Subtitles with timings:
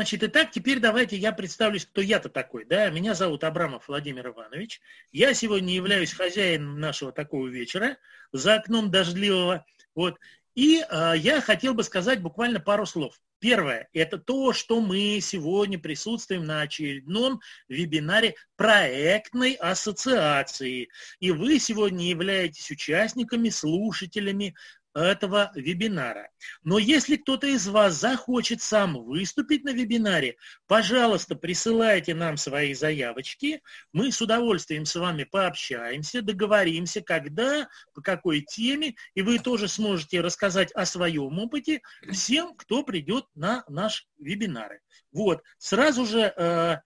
[0.00, 2.64] Значит, итак, теперь давайте я представлюсь, кто я-то такой.
[2.64, 2.88] Да?
[2.88, 4.80] Меня зовут Абрамов Владимир Иванович.
[5.10, 7.96] Я сегодня являюсь хозяином нашего такого вечера
[8.30, 9.66] за окном дождливого.
[9.96, 10.16] Вот.
[10.54, 13.20] И э, я хотел бы сказать буквально пару слов.
[13.40, 20.90] Первое– это то, что мы сегодня присутствуем на очередном вебинаре проектной ассоциации.
[21.18, 24.54] И вы сегодня являетесь участниками, слушателями
[24.98, 26.30] этого вебинара.
[26.62, 30.36] Но если кто-то из вас захочет сам выступить на вебинаре,
[30.66, 33.62] пожалуйста, присылайте нам свои заявочки.
[33.92, 40.20] Мы с удовольствием с вами пообщаемся, договоримся, когда, по какой теме, и вы тоже сможете
[40.20, 44.80] рассказать о своем опыте всем, кто придет на наш вебинары.
[45.12, 46.76] Вот, сразу же, э,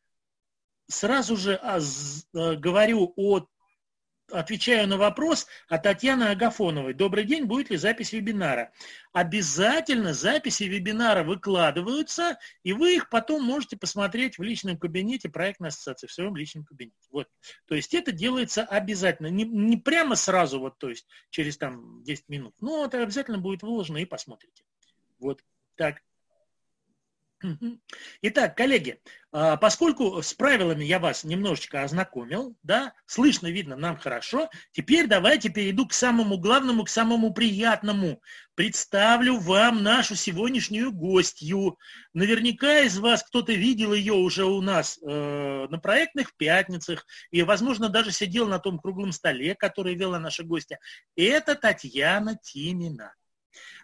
[0.88, 3.46] сразу же а, э, говорю о
[4.32, 6.94] отвечаю на вопрос от Татьяны Агафоновой.
[6.94, 8.72] Добрый день, будет ли запись вебинара?
[9.12, 16.06] Обязательно записи вебинара выкладываются, и вы их потом можете посмотреть в личном кабинете проектной ассоциации,
[16.06, 16.96] в своем личном кабинете.
[17.10, 17.28] Вот.
[17.66, 22.28] То есть это делается обязательно, не, не прямо сразу, вот, то есть через там 10
[22.28, 24.64] минут, но это обязательно будет выложено и посмотрите.
[25.18, 25.42] Вот
[25.76, 26.02] так.
[28.22, 29.00] Итак, коллеги,
[29.32, 35.48] а, поскольку с правилами я вас немножечко ознакомил, да, слышно, видно нам хорошо, теперь давайте
[35.48, 38.22] перейду к самому главному, к самому приятному.
[38.54, 41.78] Представлю вам нашу сегодняшнюю гостью.
[42.12, 47.88] Наверняка из вас кто-то видел ее уже у нас э, на проектных пятницах и, возможно,
[47.88, 50.78] даже сидел на том круглом столе, который вела наша гостья.
[51.16, 53.14] Это Татьяна Тимина.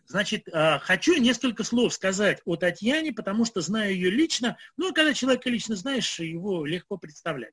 [0.06, 4.56] Значит, а, хочу несколько слов сказать о Татьяне, потому что знаю ее лично.
[4.76, 7.52] Ну, а когда человека лично знаешь, его легко представлять.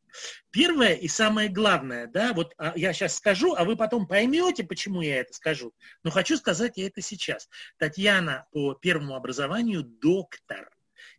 [0.52, 5.02] Первое и самое главное, да, вот а, я сейчас скажу, а вы потом поймете, почему
[5.02, 5.74] я это скажу.
[6.04, 7.50] Но хочу сказать я это сейчас.
[7.78, 10.70] Татьяна по первому образованию доктор.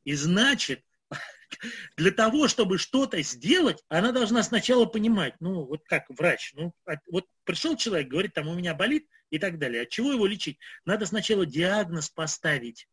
[0.04, 0.82] И значит,
[1.96, 6.72] для того, чтобы что-то сделать, она должна сначала понимать, ну, вот как врач, ну,
[7.10, 9.82] вот пришел человек, говорит, там у меня болит, и так далее.
[9.82, 10.58] От чего его лечить?
[10.84, 12.88] Надо сначала диагноз поставить.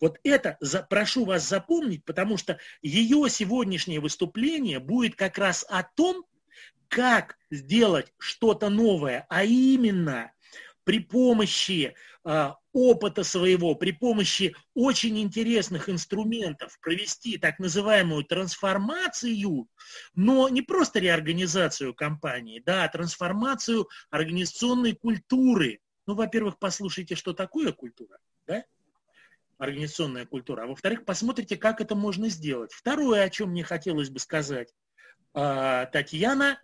[0.00, 5.82] Вот это за, прошу вас запомнить, потому что ее сегодняшнее выступление будет как раз о
[5.82, 6.24] том,
[6.88, 10.32] как сделать что-то новое, а именно
[10.84, 11.94] при помощи
[12.24, 19.68] опыта своего, при помощи очень интересных инструментов провести так называемую трансформацию,
[20.14, 25.80] но не просто реорганизацию компании, да, а трансформацию организационной культуры.
[26.06, 28.64] Ну, во-первых, послушайте, что такое культура, да?
[29.58, 32.72] организационная культура, а во-вторых, посмотрите, как это можно сделать.
[32.72, 34.74] Второе, о чем мне хотелось бы сказать.
[35.34, 36.60] А, Татьяна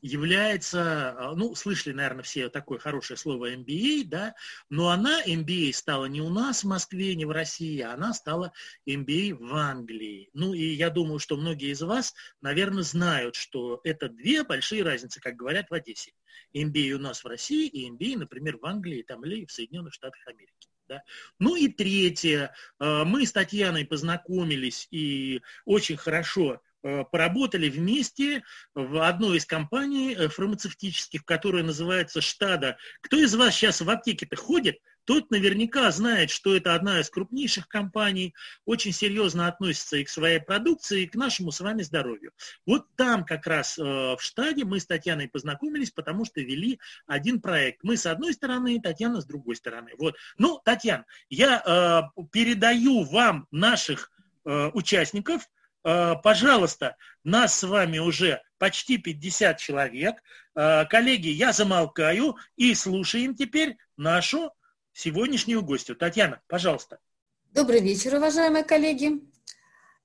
[0.00, 4.34] является, а, ну, слышали, наверное, все такое хорошее слово MBA, да,
[4.68, 8.52] но она, MBA, стала не у нас в Москве, не в России, а она стала
[8.88, 10.30] MBA в Англии.
[10.32, 15.20] Ну, и я думаю, что многие из вас, наверное, знают, что это две большие разницы,
[15.20, 16.12] как говорят в Одессе.
[16.54, 20.26] MBA у нас в России и MBA, например, в Англии там, или в Соединенных Штатах
[20.26, 20.68] Америки.
[20.88, 21.02] Да?
[21.38, 26.60] Ну и третье, а, мы с Татьяной познакомились и очень хорошо
[27.10, 28.42] поработали вместе
[28.74, 32.76] в одной из компаний э, фармацевтических, которая называется «Штада».
[33.00, 37.68] Кто из вас сейчас в аптеке-то ходит, тот наверняка знает, что это одна из крупнейших
[37.68, 42.32] компаний, очень серьезно относится и к своей продукции, и к нашему с вами здоровью.
[42.66, 47.40] Вот там как раз э, в штаде мы с Татьяной познакомились, потому что вели один
[47.40, 47.84] проект.
[47.84, 49.92] Мы с одной стороны, Татьяна с другой стороны.
[49.98, 50.16] Вот.
[50.38, 54.10] Ну, Татьяна, я э, передаю вам наших
[54.44, 55.55] э, участников, Э,
[55.86, 60.16] пожалуйста, нас с вами уже почти 50 человек.
[60.56, 64.50] Э, коллеги, я замолкаю и слушаем теперь нашу
[64.92, 65.94] сегодняшнюю гостью.
[65.94, 66.98] Татьяна, пожалуйста.
[67.52, 69.22] Добрый вечер, уважаемые коллеги.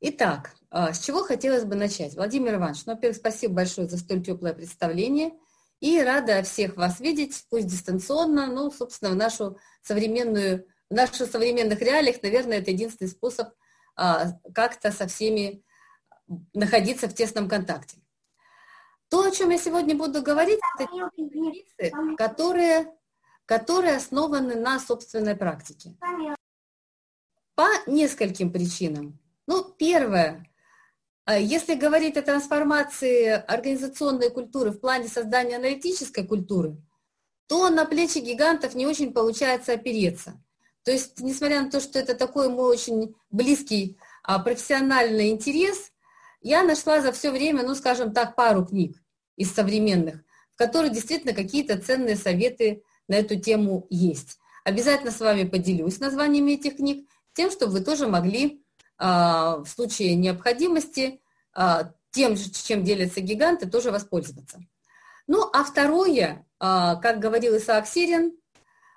[0.02, 2.14] Итак, э, с чего хотелось бы начать?
[2.14, 5.32] Владимир Иванович, ну, во-первых, спасибо большое за столь теплое представление.
[5.80, 11.82] И рада всех вас видеть, пусть дистанционно, но, собственно, в нашу современную, в наших современных
[11.82, 13.50] реалиях, наверное, это единственный способ
[13.96, 15.64] как-то со всеми
[16.54, 17.98] находиться в тесном контакте.
[19.10, 22.94] То, о чем я сегодня буду говорить, это границы, которые,
[23.46, 25.96] которые основаны на собственной практике.
[27.56, 29.20] По нескольким причинам.
[29.48, 30.50] Ну, первое,
[31.26, 36.78] э, если говорить о трансформации организационной культуры в плане создания аналитической культуры,
[37.48, 40.42] то на плечи гигантов не очень получается опереться.
[40.84, 45.91] То есть, несмотря на то, что это такой мой очень близкий а, профессиональный интерес,
[46.42, 48.98] я нашла за все время, ну, скажем так, пару книг
[49.38, 54.38] из современных, в которых действительно какие-то ценные советы на эту тему есть.
[54.64, 57.08] Обязательно с вами поделюсь названиями этих книг.
[57.34, 58.64] тем, чтобы вы тоже могли
[58.98, 61.22] в случае необходимости
[62.12, 64.60] тем же, чем делятся гиганты, тоже воспользоваться.
[65.28, 68.34] Ну, а второе, как говорил Исаак Сирин,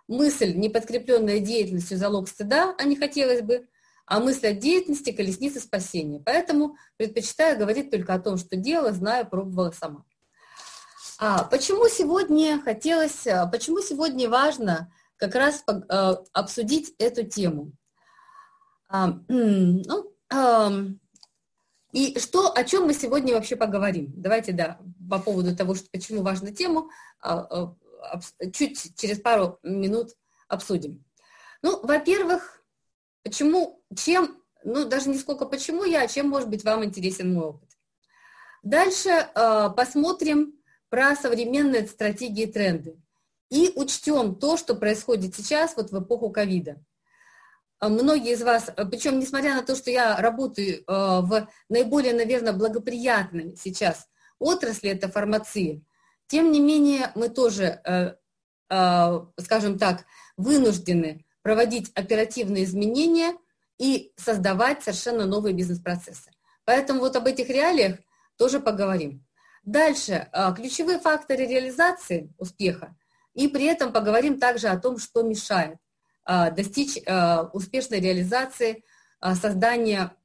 [0.08, 3.66] мысль, не подкрепленная деятельностью, залог стыда, а не хотелось бы,
[4.06, 6.20] а мысль о деятельности– колесница спасения.
[6.24, 10.04] Поэтому предпочитаю говорить только о том, что делала, знаю, пробовала сама.
[11.18, 17.72] А почему сегодня хотелось, а, почему сегодня важно как раз а, обсудить эту тему?
[18.88, 20.14] А, ну,
[21.92, 24.12] и что, о чем мы сегодня вообще поговорим?
[24.16, 26.90] Давайте, да, по поводу того, что, почему важна тему,
[28.52, 30.10] чуть через пару минут
[30.48, 31.04] обсудим.
[31.62, 32.64] Ну, во-первых,
[33.22, 37.46] почему, чем, ну, даже не сколько почему я, а чем может быть вам интересен мой
[37.46, 37.68] опыт.
[38.62, 40.54] Дальше э, посмотрим
[40.88, 42.96] про современные стратегии и тренды.
[43.50, 46.82] И учтем то, что происходит сейчас вот в эпоху ковида.
[47.80, 53.56] Многие из вас, причем несмотря на то, что я работаю э, в наиболее, наверное, благоприятной
[53.56, 54.08] сейчас
[54.38, 55.82] отрасли, это фармация,
[56.26, 58.14] тем не менее, мы тоже, э,
[58.70, 60.04] э, скажем так,
[60.36, 63.36] вынуждены проводить оперативные изменения
[63.84, 66.30] и создавать совершенно новые бизнес-процессы.
[66.64, 67.98] Поэтому вот об этих реалиях
[68.38, 69.26] тоже поговорим.
[69.62, 72.96] Дальше, э, ключевые факторы реализации успеха,
[73.34, 75.78] и при этом поговорим также о том, что мешает
[76.26, 76.96] достичь
[77.52, 78.82] успешной реализации,
[79.20, 80.16] создания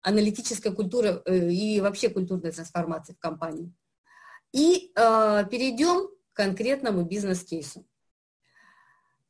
[0.00, 3.70] аналитической культуры и вообще культурной трансформации в компании.
[4.52, 7.84] И э, перейдем к конкретному бизнес-кейсу.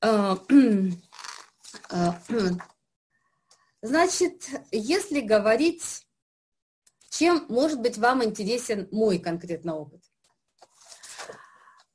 [3.83, 6.07] Значит, если говорить,
[7.11, 10.03] чем может быть вам интересен мой конкретный опыт?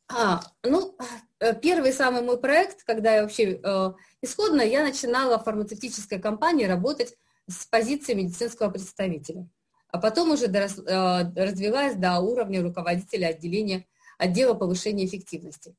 [0.07, 0.97] А, ну,
[1.39, 6.65] э, первый самый мой проект, когда я вообще э, исходно, я начинала в фармацевтической компании
[6.65, 7.17] работать
[7.47, 9.47] с позиции медицинского представителя
[9.95, 13.87] а потом уже дорос, э, развилась до уровня руководителя отделения
[14.17, 15.73] отдела повышения эффективности.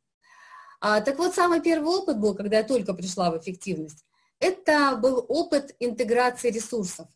[0.80, 4.05] А, так вот, самый первый опыт был, когда я только пришла в эффективность,
[4.40, 7.08] это был опыт интеграции ресурсов.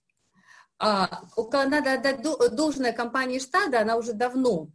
[0.79, 4.69] А, надо отдать должное компании штада, она уже давно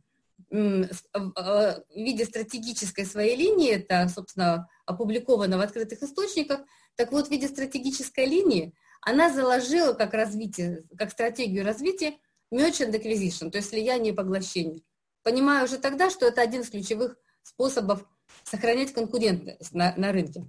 [0.49, 6.61] в виде стратегической своей линии, это, собственно, опубликовано в открытых источниках,
[6.95, 12.17] так вот, в виде стратегической линии она заложила как развитие, как стратегию развития
[12.53, 14.81] merchant acquisition, то есть слияние и поглощение.
[15.23, 18.05] Понимаю уже тогда, что это один из ключевых способов
[18.43, 20.45] сохранять конкурентность на, на рынке.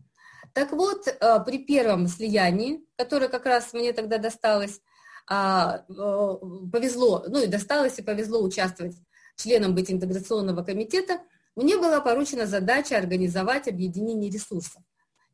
[0.57, 4.81] Так вот, э, при первом слиянии, которое как раз мне тогда досталось,
[5.29, 6.37] а, э,
[6.73, 8.97] повезло, ну и досталось и повезло участвовать
[9.37, 11.21] членом быть интеграционного комитета,
[11.57, 14.83] мне была поручена задача организовать объединение ресурсов.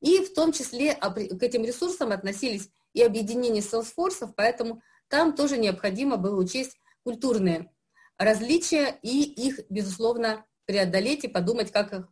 [0.01, 6.17] И в том числе к этим ресурсам относились и объединение Salesforce, поэтому там тоже необходимо
[6.17, 7.71] было учесть культурные
[8.19, 12.09] различия и их, безусловно, преодолеть и подумать, как их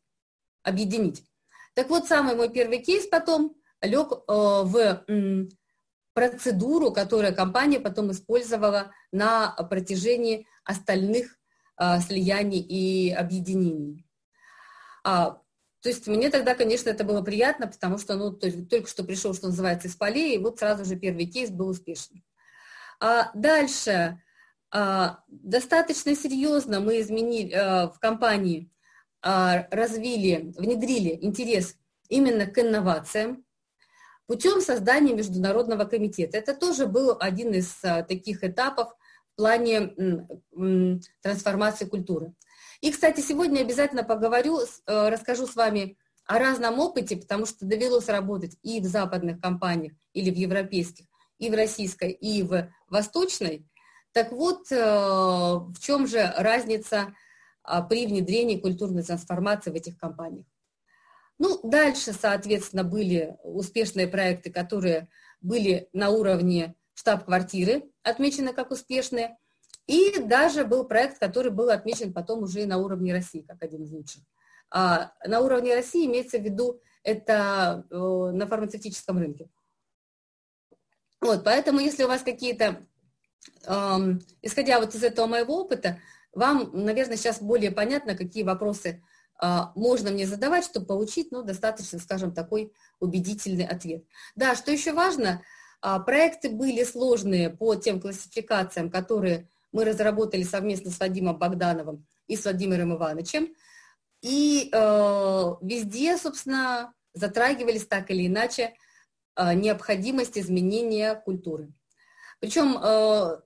[0.63, 1.25] объединить.
[1.81, 5.03] Так вот, самый мой первый кейс потом лег э, в
[6.13, 11.39] процедуру, которую компания потом использовала на протяжении остальных
[11.79, 14.07] э, слияний и объединений.
[15.05, 15.41] А,
[15.81, 19.03] то есть мне тогда, конечно, это было приятно, потому что ну, то есть, только что
[19.03, 22.27] пришел, что называется, из полей, и вот сразу же первый кейс был успешный.
[23.01, 24.21] А дальше,
[24.71, 28.71] а, достаточно серьезно мы изменили а, в компании,
[29.23, 31.77] развили, внедрили интерес
[32.09, 33.45] именно к инновациям
[34.31, 36.39] путем создания международного комитета.
[36.39, 38.95] Это тоже был один из а, таких этапов
[39.33, 40.27] в плане
[41.21, 42.33] трансформации культуры.
[42.81, 48.09] И, кстати, сегодня обязательно поговорю, э, расскажу с вами о разном опыте, потому что довелось
[48.09, 51.07] работать и в западных компаниях, или в европейских,
[51.39, 53.67] и в российской, и в восточной.
[54.13, 57.13] Так вот, э, в чем же разница а,
[57.89, 60.47] при внедрении культурной трансформации в этих компаниях?
[61.39, 65.09] Ну, дальше, соответственно, были успешные проекты, которые
[65.41, 69.37] были на уровне штаб-квартиры, отмечены как успешные–
[69.91, 73.83] и даже был проект, который был отмечен потом уже и на уровне России, как один
[73.83, 74.23] из лучших.
[74.71, 79.51] А на уровне России имеется в виду это на фармацевтическом рынке.
[81.21, 82.81] Вот, поэтому если у вас какие-то,
[83.67, 83.97] э,
[84.43, 85.99] исходя вот из этого моего опыта,
[86.33, 89.03] вам, наверное, сейчас более понятно, какие вопросы
[89.43, 94.05] э, можно мне задавать, чтобы получить, ну, достаточно, скажем, такой убедительный ответ.
[94.37, 95.43] Да, что еще важно,
[95.83, 102.37] э, проекты были сложные по тем классификациям, которые мы разработали совместно с Вадимом Богдановым и
[102.37, 103.55] с Владимиром Ивановичем.
[104.23, 108.75] И э, везде, собственно, затрагивались так или иначе
[109.37, 111.73] необходимость изменения культуры.
[112.41, 112.79] Причем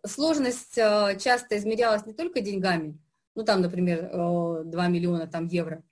[0.06, 2.98] сложность часто измерялась не только деньгами,
[3.34, 5.82] ну там, например, 2 миллиона там, евро,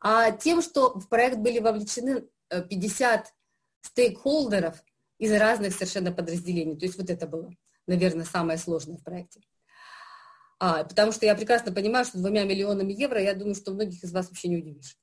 [0.00, 3.34] а тем, что в проект были вовлечены 50
[3.82, 4.82] стейкхолдеров
[5.18, 6.78] из разных совершенно подразделений.
[6.78, 7.52] То есть вот это было,
[7.86, 9.40] наверное, самое сложное в проекте.
[10.60, 14.12] А, потому что я прекрасно понимаю, что двумя миллионами евро, я думаю, что многих из
[14.12, 14.96] вас вообще не удивишь.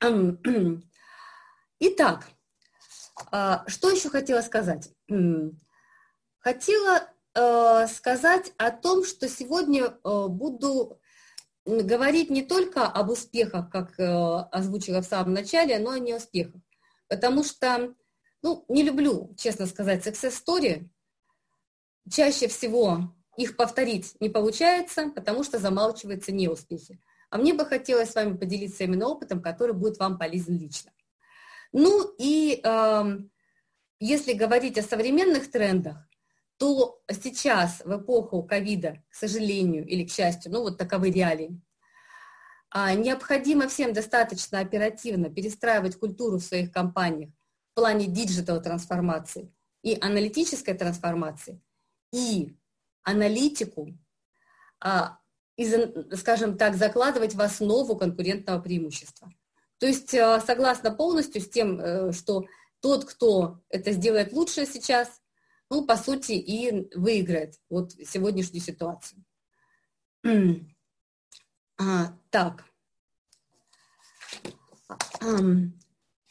[1.80, 2.28] Итак,
[3.30, 4.90] а, что еще хотела сказать?
[6.40, 10.98] Хотела э, сказать о том, что сегодня э, буду
[11.66, 16.62] говорить не только об успехах, как э, озвучила в самом начале, но и не успехах.
[17.08, 17.94] Потому что,
[18.42, 20.88] ну, не люблю, честно сказать, success story.
[22.10, 27.00] Чаще всего их повторить не получается, потому что замалчиваются неуспехи.
[27.28, 30.90] А мне бы хотелось с вами поделиться именно опытом, который будет вам полезен лично.
[31.72, 33.18] Ну и э,
[34.00, 36.09] если говорить о современных трендах,
[36.60, 41.58] то сейчас, в эпоху ковида, к сожалению или к счастью, ну вот таковы реалии,
[42.68, 47.30] а, необходимо всем достаточно оперативно перестраивать культуру в своих компаниях
[47.70, 49.50] в плане digital трансформации
[49.82, 51.62] и аналитической трансформации,
[52.12, 52.54] и
[53.04, 53.96] аналитику,
[54.80, 55.18] а,
[56.14, 59.32] скажем так, закладывать в основу конкурентного преимущества.
[59.78, 62.44] То есть а, согласна полностью с тем, э, что
[62.80, 65.19] тот, кто это сделает лучше сейчас,
[65.70, 69.24] ну, по сути, и выиграет вот сегодняшнюю ситуацию.
[71.78, 72.64] А, так.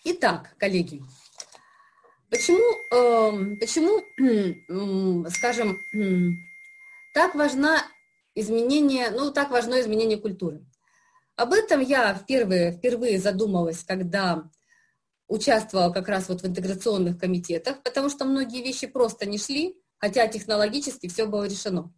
[0.04, 1.02] Итак, коллеги,
[2.30, 2.60] почему,
[2.92, 5.78] э, почему скажем,
[7.14, 7.84] так важна
[8.36, 10.66] изменение, ну, так важно изменение культуры?
[11.36, 14.50] Об этом я впервые, впервые задумалась, когда
[15.30, 20.28] участвовала как раз вот в интеграционных комитетах, потому что многие вещи просто не шли, хотя
[20.28, 21.94] технологически все было решено.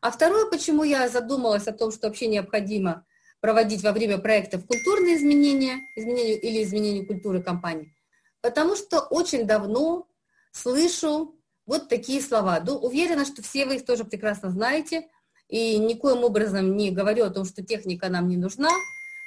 [0.00, 3.04] А второе, почему я задумалась о том, что вообще необходимо
[3.40, 7.94] проводить во время проектов культурные изменения, изменения или изменение культуры компании,
[8.40, 10.08] потому что очень давно
[10.52, 12.62] слышу вот такие слова.
[12.66, 15.08] Ну, уверена, что все вы их тоже прекрасно знаете,
[15.48, 18.70] и никоим образом не говорю о том, что техника нам не нужна,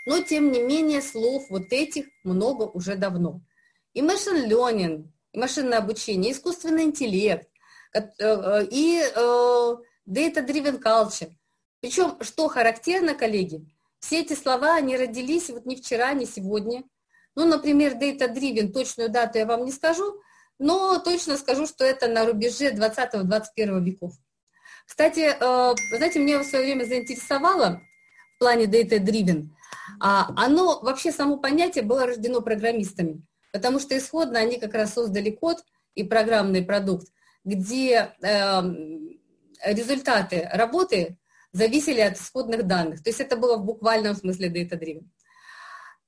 [0.06, 3.42] но тем не менее слов вот этих много уже давно.
[3.94, 7.48] И machine learning, и машинное обучение, и искусственный интеллект,
[7.94, 9.76] э, э, и э,
[10.08, 11.32] data-driven culture.
[11.80, 13.66] Причем, что характерно, коллеги,
[14.00, 16.84] все эти слова, они родились вот не вчера, не сегодня.
[17.36, 20.22] Ну, например, data-driven, точную дату я вам не скажу,
[20.60, 24.14] но точно скажу, что это на рубеже 20-21 веков.
[24.86, 27.82] Кстати, знаете, меня в свое время заинтересовало
[28.44, 29.48] плане data-driven.
[30.00, 33.22] А оно, вообще само понятие было рождено программистами,
[33.54, 35.64] потому что исходно они как раз создали код
[35.96, 37.08] и программный продукт,
[37.46, 39.18] где эм,
[39.64, 41.18] результаты работы
[41.54, 43.02] зависели от исходных данных.
[43.02, 45.06] То есть это было в буквальном смысле data-driven.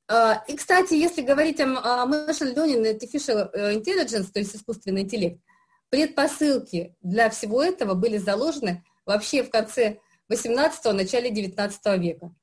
[0.08, 5.02] А, и, кстати, если говорить о machine learning и artificial э, intelligence, то есть искусственный
[5.02, 5.40] интеллект,
[5.90, 10.00] предпосылки для всего этого были заложены вообще в конце
[10.32, 12.34] 18-го, начале 19 века,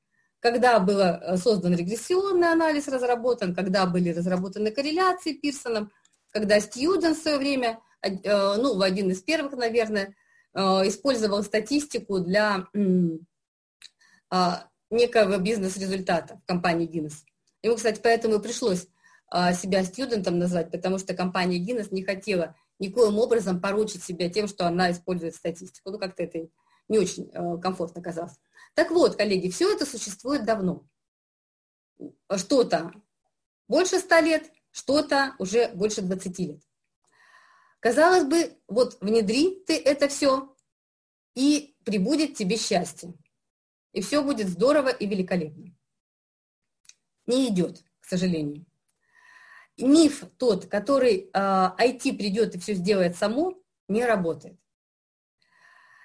[0.40, 5.90] когда был э, создан регрессионный анализ разработан, когда были разработаны корреляции Пирсоном,
[6.30, 8.10] когда Стьюден в свое время, э,
[8.56, 10.14] ну, в один из первых, наверное,
[10.54, 12.68] Э, использовал статистику для
[14.30, 17.24] а, некого бизнес-результата в компании Guinness.
[17.62, 18.86] Ему, кстати, поэтому и пришлось
[19.30, 24.46] а, себя студентом назвать, потому что компания Guinness не хотела никоим образом поручить себя тем,
[24.46, 25.90] что она использует статистику.
[25.90, 26.48] Ну, как-то это
[26.92, 28.38] не очень э, комфортно казалось.
[28.74, 30.86] Так вот, коллеги, все это существует давно.
[32.36, 32.92] Что-то
[33.66, 36.62] больше ста лет, что-то уже больше 20 лет.
[37.80, 40.54] Казалось бы, вот внедри ты это все,
[41.34, 43.14] и прибудет тебе счастье.
[43.94, 45.74] И все будет здорово и великолепно.
[47.26, 48.66] Не идет, к сожалению.
[49.78, 53.58] Миф тот, который э, IT придет и все сделает само,
[53.88, 54.61] не работает.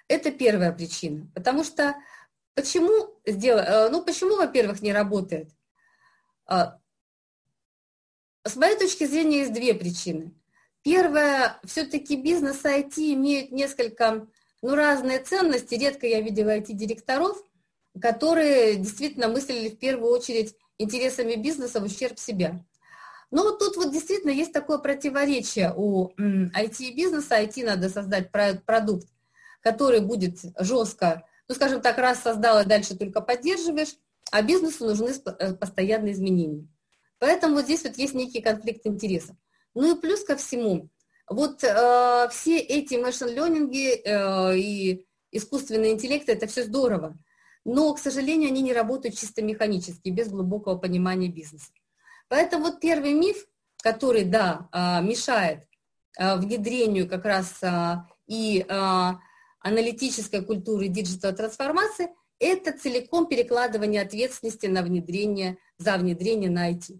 [0.07, 1.29] Это первая причина.
[1.33, 1.95] Потому что
[2.55, 3.57] почему, сдел...
[3.57, 5.49] э, ну, почему во-первых, не работает?
[6.49, 6.71] Э,
[8.45, 10.33] с моей точки зрения, есть две причины.
[10.81, 14.27] Первое, все-таки бизнес IT имеет несколько,
[14.61, 15.75] ну, разные ценности.
[15.75, 17.37] Редко я видела IT-директоров,
[17.99, 22.63] которые действительно мыслили в первую очередь интересами бизнеса в ущерб себя.
[23.31, 27.41] Но вот тут вот действительно есть такое противоречие у IT-бизнеса.
[27.41, 29.07] IT надо создать продукт,
[29.61, 33.95] который будет жестко, ну, скажем так, раз создал и дальше только поддерживаешь,
[34.31, 36.67] а бизнесу нужны э, постоянные изменения.
[37.19, 39.35] Поэтому вот здесь вот есть некий конфликт интересов.
[39.73, 40.89] Ну и плюс ко всему,
[41.29, 47.17] вот э, все эти машин-ленинги э, и искусственный интеллект, это все здорово,
[47.65, 51.71] но, к сожалению, они не работают чисто механически, без глубокого понимания бизнеса.
[52.29, 53.45] Поэтому вот первый миф,
[53.81, 55.67] который, да, э, мешает
[56.17, 57.97] э, внедрению как раз э,
[58.27, 58.65] и
[59.67, 62.09] аналитической культуры диджитал-трансформации,
[62.39, 66.99] это целиком перекладывание ответственности на внедрение, за внедрение на IT.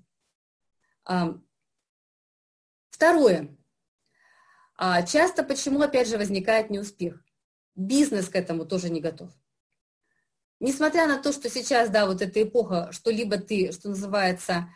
[2.89, 3.55] Второе.
[4.75, 7.23] А, часто почему, опять же, возникает неуспех?
[7.75, 9.29] Бизнес к этому тоже не готов.
[10.59, 14.69] Несмотря на то, что сейчас, да, вот эта эпоха, что либо ты, что называется,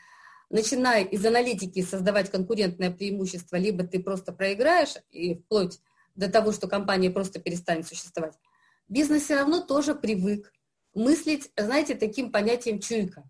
[0.52, 5.80] начинай из аналитики создавать конкурентное преимущество, либо ты просто проиграешь, и вплоть
[6.22, 8.38] до того, что компания просто перестанет существовать.
[8.88, 10.54] Бизнес все равно тоже привык
[10.94, 13.24] мыслить, знаете, таким понятием чуйка.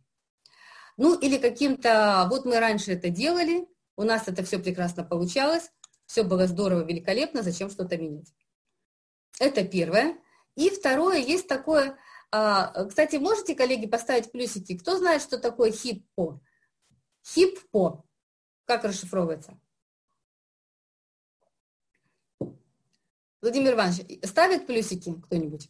[0.98, 5.72] Ну, или каким-то, вот мы раньше это делали, у нас это все прекрасно получалось,
[6.06, 8.34] все было здорово, великолепно, зачем что-то менять.
[9.40, 10.18] Это первое.
[10.56, 11.98] И второе, есть такое,
[12.32, 16.42] а, кстати, можете, коллеги, поставить плюсики, кто знает, что такое хиппо?
[17.26, 18.04] Хиппо,
[18.66, 19.58] как расшифровывается?
[23.42, 25.68] Владимир Иванович, ставит плюсики кто-нибудь?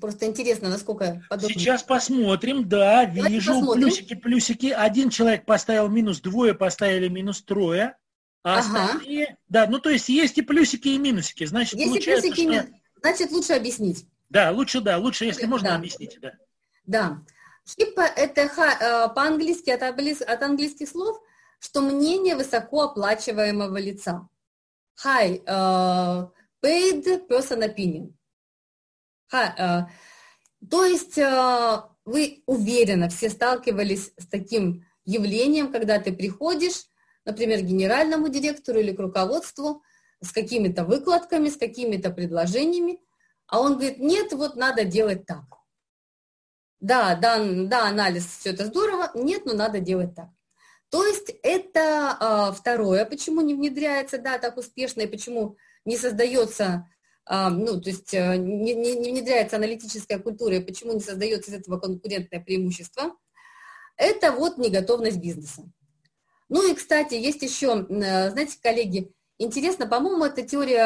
[0.00, 1.54] Просто интересно, насколько подобно.
[1.54, 3.82] Сейчас посмотрим, да, Давайте вижу посмотрим.
[3.82, 4.66] плюсики, плюсики.
[4.66, 7.96] Один человек поставил минус, двое поставили минус трое.
[8.44, 8.84] А ага.
[8.84, 11.44] остальные, да, ну то есть есть и плюсики, и минусики.
[11.44, 12.68] Значит, если получается, плюсики, что...
[13.00, 14.06] значит лучше объяснить.
[14.30, 15.74] Да, лучше, да, лучше, если можно, да.
[15.76, 16.32] объяснить, да.
[16.84, 17.22] Да.
[17.64, 21.20] Шипа это э, по-английски, от, от английских слов,
[21.60, 24.28] что мнение высокооплачиваемого лица.
[25.04, 26.28] High uh,
[26.62, 28.12] paid person opinion.
[29.32, 29.86] Э,
[30.70, 36.86] то есть э, вы уверенно все сталкивались с таким явлением, когда ты приходишь,
[37.24, 39.82] например, к генеральному директору или к руководству
[40.20, 43.00] с какими-то выкладками, с какими-то предложениями,
[43.48, 45.44] а он говорит, нет, вот надо делать так.
[46.80, 50.28] Да, да, да, анализ, все это здорово, нет, но надо делать так.
[50.90, 56.86] То есть это а, второе, почему не внедряется, да, так успешно, и почему не создается
[57.24, 61.50] а, ну, то есть э, не, не, не внедряется аналитическая культура, и почему не создается
[61.50, 63.16] из этого конкурентное преимущество,
[63.96, 65.62] это вот неготовность бизнеса.
[66.48, 70.84] Ну и, кстати, есть еще, э, знаете, коллеги, интересно, по-моему, это теория,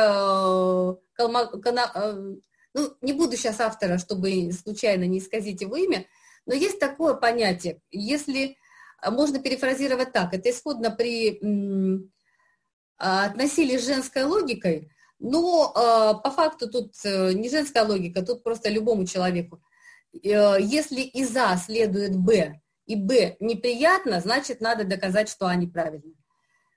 [1.18, 2.36] э,
[2.74, 6.06] ну, не буду сейчас автора, чтобы случайно не исказить его имя,
[6.44, 8.58] но есть такое понятие, если
[9.02, 11.40] можно перефразировать так, это исходно при
[12.98, 18.68] относились с женской логикой, но э, по факту тут э, не женская логика, тут просто
[18.68, 19.62] любому человеку.
[20.12, 26.14] Э, если из А следует Б, и Б неприятно, значит, надо доказать, что А неправильно.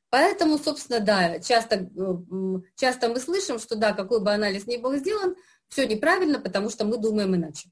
[0.10, 4.96] Поэтому, собственно, да, часто, э, часто мы слышим, что да, какой бы анализ ни был
[4.96, 5.36] сделан,
[5.68, 7.70] все неправильно, потому что мы думаем иначе.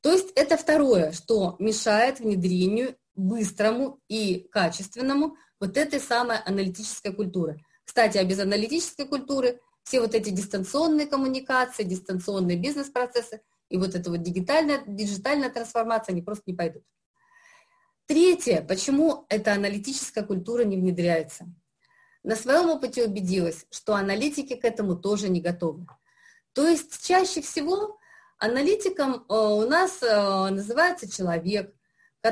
[0.00, 7.60] То есть это второе, что мешает внедрению быстрому и качественному вот этой самой аналитической культуры–
[7.88, 13.40] кстати, а без аналитической культуры все вот эти дистанционные коммуникации, дистанционные бизнес-процессы
[13.70, 16.82] и вот эта вот дигитальная, диджитальная трансформация, они просто не пойдут.
[18.04, 21.46] Третье, почему эта аналитическая культура не внедряется.
[22.22, 25.86] На своем опыте убедилась, что аналитики к этому тоже не готовы.
[26.52, 27.98] То есть чаще всего
[28.36, 31.74] аналитиком э, у нас э, называется человек,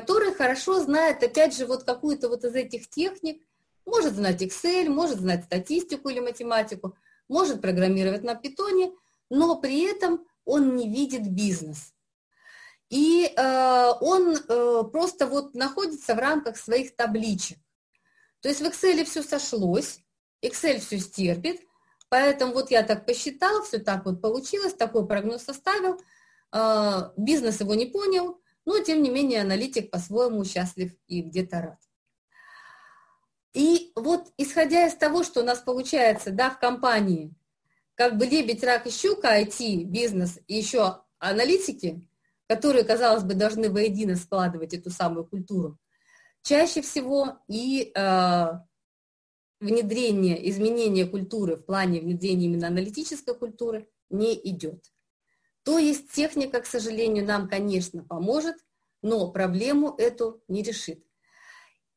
[0.01, 3.43] который хорошо знает, опять же, вот какую-то вот из этих техник,
[3.87, 6.95] может знать Excel, может знать статистику или математику,
[7.29, 8.93] может программировать на питоне,
[9.31, 11.95] но при этом он не видит бизнес.
[12.91, 17.59] И э, он э, просто вот находится в рамках своих табличек.
[18.41, 20.01] То есть в Excel все сошлось,
[20.43, 21.63] Excel все стерпит,
[22.11, 25.99] поэтому вот я так посчитал, все так вот получилось, такой прогноз составил,
[26.53, 31.79] э, бизнес его не понял, но тем не менее аналитик по-своему счастлив и где-то рад.
[33.55, 37.33] И вот исходя из того, что у нас получается да, в компании,
[37.95, 42.07] как бы лебедь, рак и щука, IT, бизнес и еще аналитики,
[42.49, 45.79] которые, казалось бы, должны воедино складывать эту самую культуру,
[46.43, 48.47] чаще всего и э,
[49.61, 54.93] внедрение, изменение культуры в плане внедрения именно аналитической культуры не идет.
[55.67, 58.55] То есть техника, к сожалению, нам, конечно, поможет,
[59.03, 61.05] но проблему эту не решит.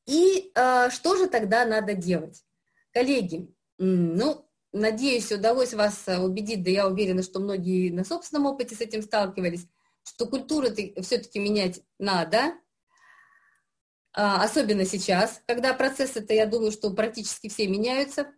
[0.08, 2.44] И э, что же тогда надо делать?
[2.92, 8.74] Коллеги, ну, надеюсь, удалось вас э, убедить, да я уверена, что многие на собственном опыте
[8.74, 9.68] с этим сталкивались,
[10.04, 10.70] что культуру
[11.04, 12.56] все-таки менять надо.
[14.14, 18.34] а, особенно сейчас, когда процессы-то, я думаю, что практически все меняются.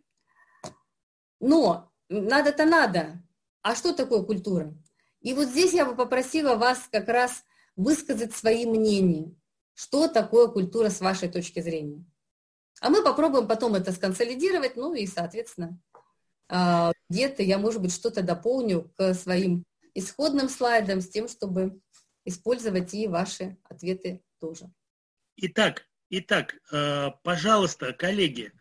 [1.40, 3.24] Но надо-то надо.
[3.62, 4.76] А что такое культура?
[5.22, 7.44] И вот здесь я бы попросила вас как раз
[7.76, 9.34] высказать свои мнения.
[9.74, 12.04] Что такое культура с вашей точки зрения?
[12.82, 15.80] А мы попробуем потом это сконсолидировать, ну и, соответственно,
[16.50, 21.80] а, где-то я, может быть, что-то дополню к своим исходным слайдам с тем, чтобы
[22.26, 24.72] использовать и ваши ответы тоже.
[25.38, 28.52] Итак, итак, э, пожалуйста, коллеги,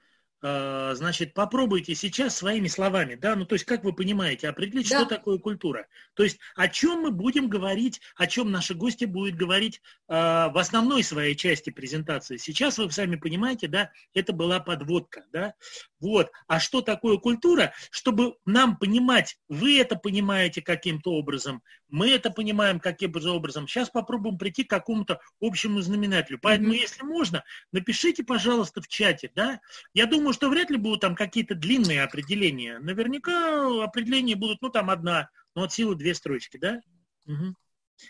[0.43, 5.01] значит, попробуйте сейчас своими словами, да, ну то есть, как вы понимаете, определить, да.
[5.01, 5.87] что такое культура.
[6.15, 10.57] То есть, о чем мы будем говорить, о чем наши гости будут говорить э, в
[10.59, 12.37] основной своей части презентации.
[12.37, 15.55] Сейчас вы сами понимаете, да, это была подводка, да.
[15.99, 16.31] Вот.
[16.47, 17.73] А что такое культура?
[17.91, 23.69] Чтобы нам понимать, вы это понимаете каким-то образом, мы это понимаем каким то образом.
[23.69, 26.39] Сейчас попробуем прийти к какому-то общему знаменателю.
[26.41, 26.79] Поэтому, mm-hmm.
[26.79, 29.61] если можно, напишите, пожалуйста, в чате, да.
[29.95, 32.79] Я думаю, что вряд ли будут там какие-то длинные определения.
[32.79, 36.81] Наверняка определения будут, ну, там одна, ну, от силы две строчки, да.
[37.27, 37.55] Угу.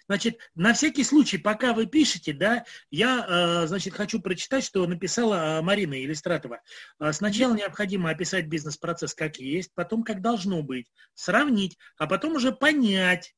[0.06, 5.58] Значит, на всякий случай, пока вы пишете, да, я, э, значит, хочу прочитать, что написала
[5.58, 6.60] э, Марина Иллистратова.
[6.98, 12.52] Э, сначала необходимо описать бизнес-процесс как есть, потом как должно быть, сравнить, а потом уже
[12.52, 13.34] понять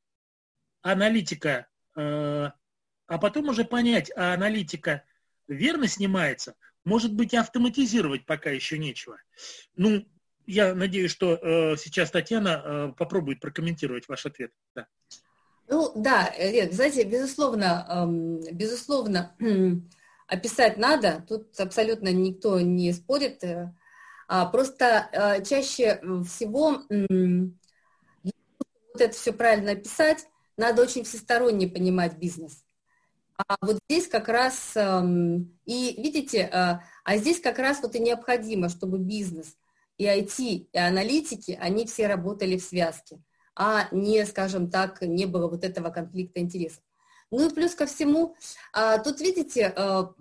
[0.83, 2.53] аналитика, а
[3.07, 5.05] потом уже понять, а аналитика
[5.49, 9.19] верно снимается, может быть, автоматизировать пока еще нечего.
[9.77, 10.05] Ну,
[10.47, 14.53] я надеюсь, что сейчас Татьяна попробует прокомментировать ваш ответ.
[14.75, 14.87] Да.
[15.69, 19.35] Ну да, Лен, знаете, безусловно, эм, безусловно,
[20.27, 23.43] описать надо, тут абсолютно никто не спорит.
[23.45, 23.75] Э,
[24.29, 26.83] а просто э, чаще всего
[28.93, 32.65] вот это все правильно описать, надо очень всесторонне понимать бизнес.
[33.37, 37.99] А вот здесь как раз, эм, и видите, э, а здесь как раз вот и
[38.01, 39.57] необходимо, чтобы бизнес
[39.99, 43.21] и IT, и аналитики, они все работали в связке
[43.55, 46.83] а не, скажем так, не было вот этого конфликта интересов.
[47.31, 48.37] Ну и плюс ко всему,
[48.73, 50.15] а, тут видите, а,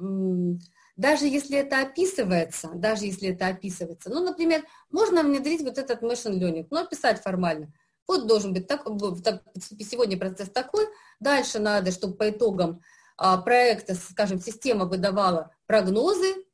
[0.95, 6.39] даже если это описывается, даже если это описывается, ну, например, можно внедрить вот этот machine
[6.39, 7.73] learning, но описать формально.
[8.07, 10.87] Вот должен быть так, сегодня процесс такой,
[11.19, 12.81] дальше надо, чтобы по итогам
[13.17, 16.45] а, проекта, скажем, система выдавала прогнозы,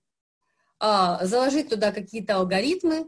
[0.80, 3.08] заложить туда какие-то алгоритмы,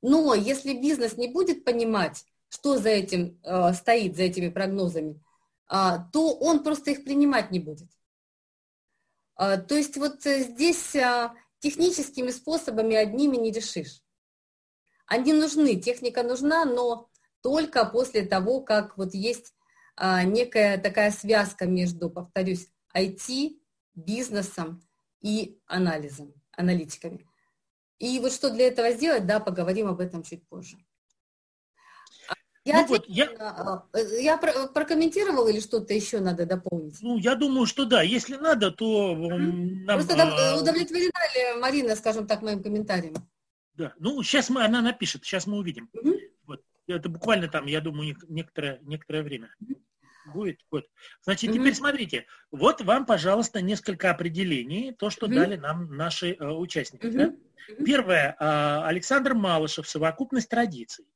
[0.00, 5.22] но если бизнес не будет понимать, что за этим э, стоит, за этими прогнозами,
[5.68, 7.90] то он просто их принимать не будет.
[9.36, 10.96] То есть вот э, здесь
[11.60, 14.02] техническими способами одними не решишь.
[15.06, 17.09] Они нужны, техника нужна, но
[17.42, 19.54] только после того, как вот есть
[19.96, 23.58] э, некая такая связка между, повторюсь, IT,
[23.94, 24.82] бизнесом
[25.20, 27.26] и анализом, аналитиками.
[27.98, 30.78] И вот что для этого сделать, да, поговорим об этом чуть позже.
[32.64, 33.26] Я, ну, вот, я...
[33.38, 36.98] А, э, я прокомментировал или что-то еще надо дополнить?
[37.00, 38.02] Ну, я думаю, что да.
[38.02, 39.86] Если надо, то нам...
[39.86, 43.14] Просто а, удовлетворена ли Марина, скажем так, моим комментарием?
[43.74, 43.94] Да.
[43.98, 45.88] Ну, сейчас мы, она напишет, сейчас мы увидим.
[45.94, 46.12] Угу.
[46.96, 49.54] Это буквально там, я думаю, некоторое, некоторое время.
[50.26, 50.60] Будет.
[50.70, 50.86] Вот.
[51.22, 51.58] Значит, угу.
[51.58, 52.26] теперь смотрите.
[52.50, 55.34] Вот вам, пожалуйста, несколько определений, то, что угу.
[55.34, 57.06] дали нам наши э, участники.
[57.06, 57.16] Угу.
[57.16, 57.34] Да?
[57.84, 58.36] Первое.
[58.38, 61.06] Э, Александр Малышев, совокупность традиций.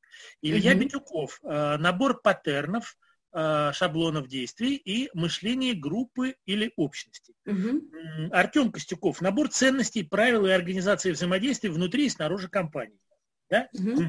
[0.43, 0.81] Илья угу.
[0.81, 2.97] Битюков, э, набор паттернов,
[3.33, 7.35] э, шаблонов действий и мышление группы или общности.
[7.47, 8.31] Угу.
[8.33, 12.99] Артем Костюков, набор ценностей, правил и организации взаимодействия внутри и снаружи компании.
[13.51, 13.69] Да?
[13.73, 14.05] Угу.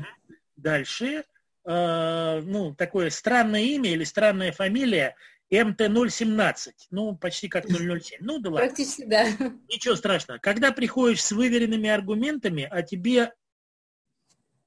[0.55, 1.25] Дальше,
[1.65, 5.15] э, ну, такое странное имя или странная фамилия
[5.51, 8.19] МТ-017, ну, почти как 007.
[8.19, 8.67] Ну, да ладно.
[8.67, 9.25] Практически, да.
[9.69, 10.39] Ничего страшного.
[10.39, 13.33] Когда приходишь с выверенными аргументами, а тебе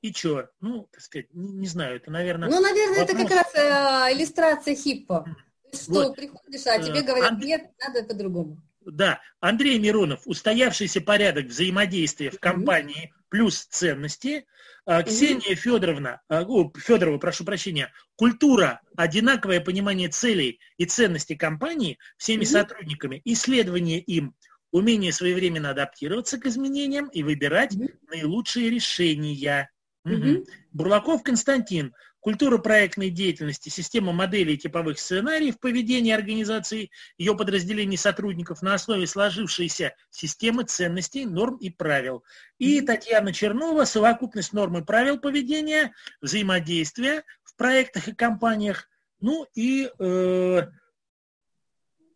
[0.00, 0.48] и что?
[0.61, 2.48] Ну, так сказать, не, не знаю, это, наверное...
[2.48, 3.16] Ну, наверное, вопрос...
[3.16, 5.26] это как раз э, иллюстрация хиппа.
[5.74, 6.16] Что вот.
[6.16, 7.44] приходишь, а тебе э, говорят, Анд...
[7.44, 8.62] нет, надо по-другому.
[8.90, 14.46] Да, Андрей Миронов, устоявшийся порядок взаимодействия в компании плюс ценности.
[14.87, 21.98] А, Ксения Федоровна, а, о, Федорова, прошу прощения, культура, одинаковое понимание целей и ценностей компании
[22.16, 24.35] всеми сотрудниками, исследование им,
[24.70, 27.74] умение своевременно адаптироваться к изменениям и выбирать
[28.11, 29.70] наилучшие решения.
[30.05, 30.46] Угу.
[30.72, 31.94] Бурлаков Константин.
[32.20, 39.07] Культура проектной деятельности, система моделей и типовых сценариев поведения организации, ее подразделений сотрудников на основе
[39.07, 42.24] сложившейся системы ценностей, норм и правил.
[42.59, 48.88] И Татьяна Чернова, совокупность норм и правил поведения, взаимодействия в проектах и компаниях,
[49.20, 50.62] ну и э,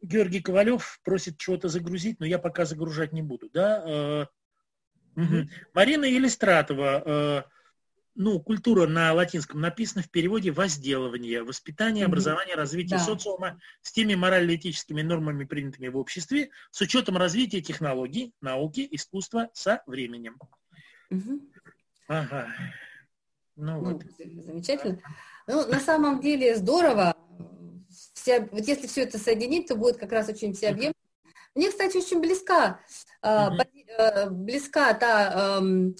[0.02, 3.50] Георгий Ковалев просит чего-то загрузить, но я пока загружать не буду.
[3.50, 4.28] Да?
[5.16, 5.48] Угу.
[5.74, 7.02] Марина Елистратова.
[7.04, 7.42] Э,
[8.14, 13.04] ну, культура на латинском написана в переводе возделывание, воспитание, образование, развитие да.
[13.04, 19.82] социума с теми морально-этическими нормами, принятыми в обществе, с учетом развития технологий, науки, искусства со
[19.86, 20.38] временем.
[21.10, 21.40] Угу.
[22.08, 22.48] Ага.
[23.56, 24.02] Ну, ну вот.
[24.18, 25.00] Замечательно.
[25.46, 27.16] Ну, на самом деле здорово.
[28.14, 30.94] Вся, вот если все это соединить, то будет как раз очень всеобъемлюще.
[31.54, 32.80] Мне, кстати, очень близка,
[33.22, 34.30] mm-hmm.
[34.30, 35.92] близка та э,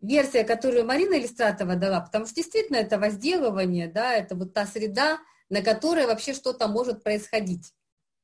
[0.00, 5.18] версия, которую Марина Иллюстратова дала, потому что действительно это возделывание, да, это вот та среда,
[5.48, 7.74] на которой вообще что-то может происходить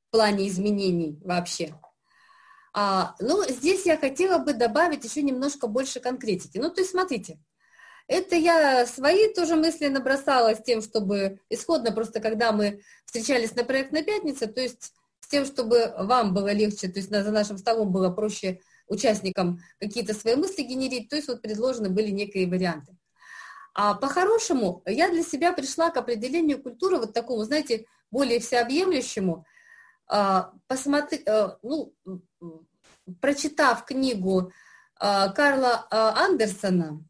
[0.08, 1.74] в плане изменений вообще.
[2.72, 6.58] А, ну, здесь я хотела бы добавить еще немножко больше конкретики.
[6.58, 7.38] Ну, то есть, смотрите,
[8.06, 13.64] это я свои тоже мысли набросала с тем, чтобы исходно просто, когда мы встречались на
[13.64, 17.90] проектной пятнице, то есть с тем, чтобы вам было легче, то есть за нашим столом
[17.90, 22.96] было проще участникам какие-то свои мысли генерить, то есть вот предложены были некие варианты.
[23.74, 29.44] А по-хорошему я для себя пришла к определению культуры вот такому, знаете, более всеобъемлющему,
[30.08, 31.92] а, посмотри, э, ну,
[33.20, 34.52] прочитав книгу
[34.98, 37.04] а, Карла а, Андерсона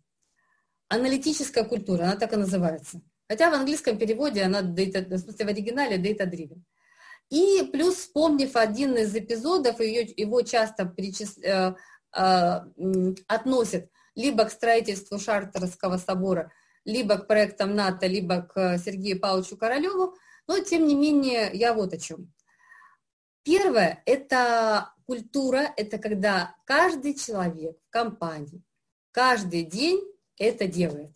[0.89, 3.01] «Аналитическая культура», она так и называется.
[3.29, 6.63] Хотя в английском переводе она, в смысле в оригинале data driven.
[7.31, 11.75] И плюс, вспомнив один из эпизодов, ее, его часто причис, э,
[12.17, 12.61] э,
[13.27, 16.53] относят либо к строительству Шартерского собора,
[16.85, 20.15] либо к проектам НАТО, либо к Сергею Павловичу Королеву,
[20.47, 22.33] но тем не менее я вот о чем.
[23.43, 28.63] Первое– это культура, это когда каждый человек в компании
[29.13, 30.03] каждый день
[30.37, 31.15] это делает.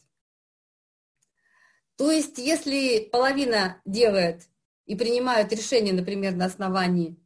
[1.97, 4.50] То есть, если половина делает
[4.91, 7.17] и принимают решения, например, на основании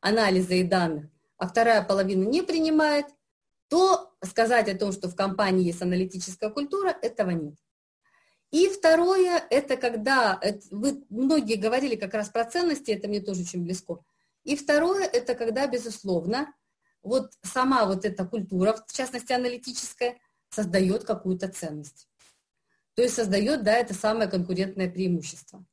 [0.00, 1.06] анализа и данных,
[1.36, 3.06] а вторая половина не принимает,
[3.68, 7.54] то сказать о том, что в компании есть аналитическая культура, этого нет.
[8.50, 10.40] И второе, это когда,
[10.72, 13.98] вы многие говорили как раз про ценности, это мне тоже очень близко.
[14.42, 16.52] И второе, это когда, безусловно,
[17.04, 20.18] вот сама вот эта культура, в частности аналитическая,
[20.50, 22.08] создает какую-то ценность.
[22.94, 25.64] То есть создает, да, это самое конкурентное преимущество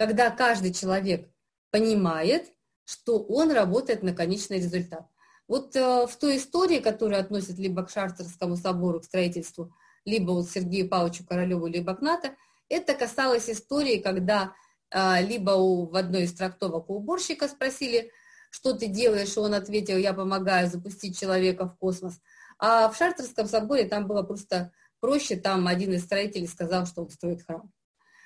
[0.00, 1.28] когда каждый человек
[1.70, 2.54] понимает,
[2.86, 5.06] что он работает на конечный результат.
[5.46, 9.74] Вот э, в той истории, которая относит либо к Шартерскому собору, к строительству,
[10.06, 12.34] либо вот Сергею Павловичу Королеву, либо к НАТО,
[12.70, 14.54] это касалось истории, когда
[14.90, 18.10] э, либо у, в одной из трактовок у уборщика спросили,
[18.48, 22.14] что ты делаешь, и он ответил, я помогаю запустить человека в космос.
[22.58, 27.10] А в Шартерском соборе там было просто проще, там один из строителей сказал, что он
[27.10, 27.70] строит храм.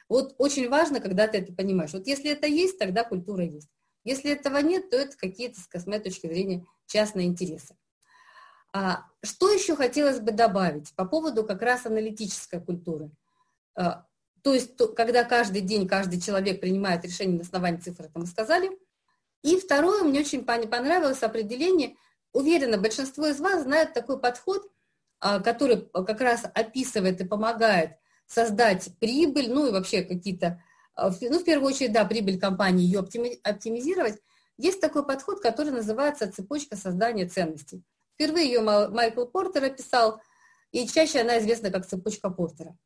[0.09, 1.93] Вот очень важно, когда ты это понимаешь.
[1.93, 3.69] Вот если это есть, тогда культура есть.
[4.05, 7.75] Если этого нет, то это какие-то, с моей точки зрения, частные интересы.
[8.73, 13.11] А, что еще хотелось бы добавить по поводу как раз аналитической культуры?
[13.75, 14.07] А,
[14.43, 18.27] то есть, то, когда каждый день каждый человек принимает решение на основании цифр, это мы
[18.27, 18.71] сказали.
[19.43, 21.97] И второе, мне очень понравилось определение.
[22.33, 24.71] Уверена, большинство из вас знает такой подход,
[25.21, 27.93] а, который как раз описывает и помогает
[28.27, 30.63] создать прибыль, ну и вообще какие-то,
[30.95, 34.21] а, ну в первую очередь, да, прибыль компании, ее оптимизировать,
[34.57, 37.83] есть такой подход, который называется цепочка создания ценностей.
[38.15, 40.21] Впервые ее Майкл Портер описал,
[40.71, 42.77] и чаще она известна как цепочка Портера.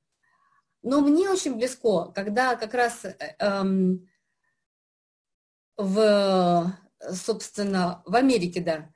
[0.83, 4.09] Но мне очень близко, когда как раз э, эм,
[5.77, 6.72] в,
[7.12, 8.90] собственно, в Америке, да,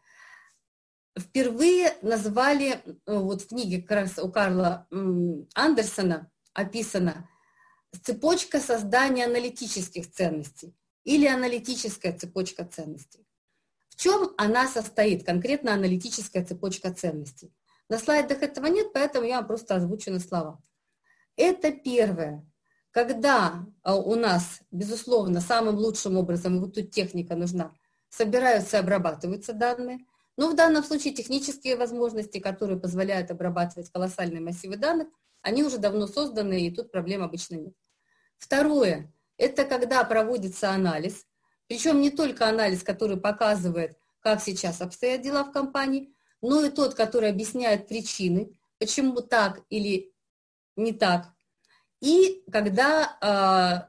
[1.18, 4.87] впервые назвали, э, вот в книге как раз у Карла
[5.55, 7.28] Андерсона, описана
[8.02, 13.26] цепочка создания аналитических ценностей или аналитическая цепочка ценностей.
[13.88, 17.52] В чем она состоит, конкретно аналитическая цепочка ценностей?
[17.88, 20.62] На слайдах этого нет, поэтому я вам просто озвучу на слова.
[21.36, 22.46] Это первое.
[22.90, 27.74] Когда а, у нас, безусловно, самым лучшим образом, вот тут техника нужна,
[28.08, 30.00] собираются и обрабатываются данные,
[30.36, 35.08] но в данном случае технические возможности, которые позволяют обрабатывать колоссальные массивы данных,
[35.42, 37.74] они уже давно созданы, и тут проблем обычно нет.
[38.38, 41.26] Второе, это когда проводится анализ,
[41.68, 46.94] причем не только анализ, который показывает, как сейчас обстоят дела в компании, но и тот,
[46.94, 50.12] который объясняет причины, почему так или
[50.76, 51.28] не так.
[52.00, 53.88] И когда, а,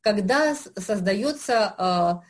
[0.00, 2.22] когда создаются а,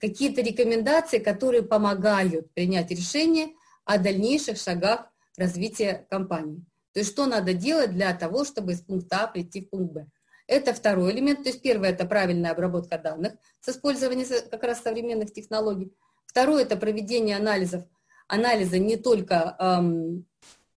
[0.00, 6.64] какие-то рекомендации, которые помогают принять решение о дальнейших шагах развития компании.
[6.92, 10.06] То есть что надо делать для того, чтобы из пункта А прийти в пункт Б.
[10.46, 11.42] Это второй элемент.
[11.42, 15.94] То есть первое– это правильная обработка данных с использованием как раз современных технологий.
[16.26, 17.84] Второе– это проведение анализов,
[18.28, 20.26] анализа не только эм,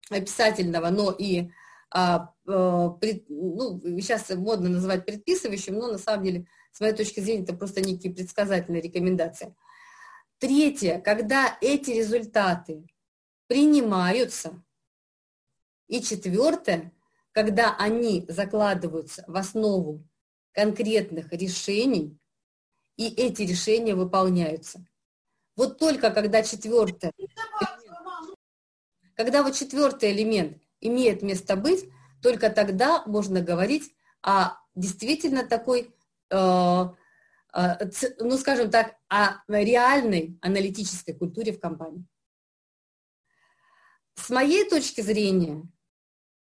[0.09, 1.49] описательного, но и
[1.91, 7.43] а, пред, ну, сейчас модно называть предписывающим, но на самом деле, с моей точки зрения,
[7.43, 9.55] это просто некие предсказательные рекомендации.
[10.39, 12.85] Третье, когда эти результаты
[13.47, 14.61] принимаются.
[15.87, 16.91] И четвертое,
[17.31, 20.07] когда они закладываются в основу
[20.51, 22.17] конкретных решений,
[22.97, 24.85] и эти решения выполняются.
[25.55, 27.11] Вот только когда четвертое,
[29.15, 31.89] когда вот четвертый элемент имеет место быть,
[32.21, 35.93] только тогда можно говорить о действительно такой,
[36.29, 36.85] э,
[37.53, 42.05] э, ну скажем так, о реальной аналитической культуре в компании.
[44.15, 45.63] С моей точки зрения,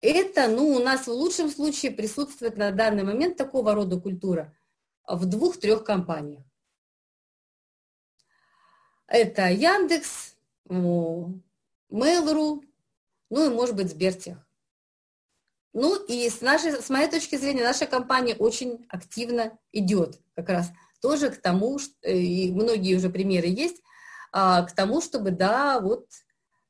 [0.02, 4.54] это, ну, у нас в лучшем случае присутствует на данный момент такого рода культура
[5.08, 6.44] в двух-трех компаниях.
[9.08, 10.36] Это Яндекс,
[10.68, 12.64] Mail.ru,
[13.30, 14.38] ну и, может быть, Сбертех.
[15.74, 20.72] Ну и с, нашей, с моей точки зрения, наша компания очень активно идет как раз
[21.02, 23.82] тоже к тому, что, и многие уже примеры есть,
[24.32, 26.08] а, к тому, чтобы, да, вот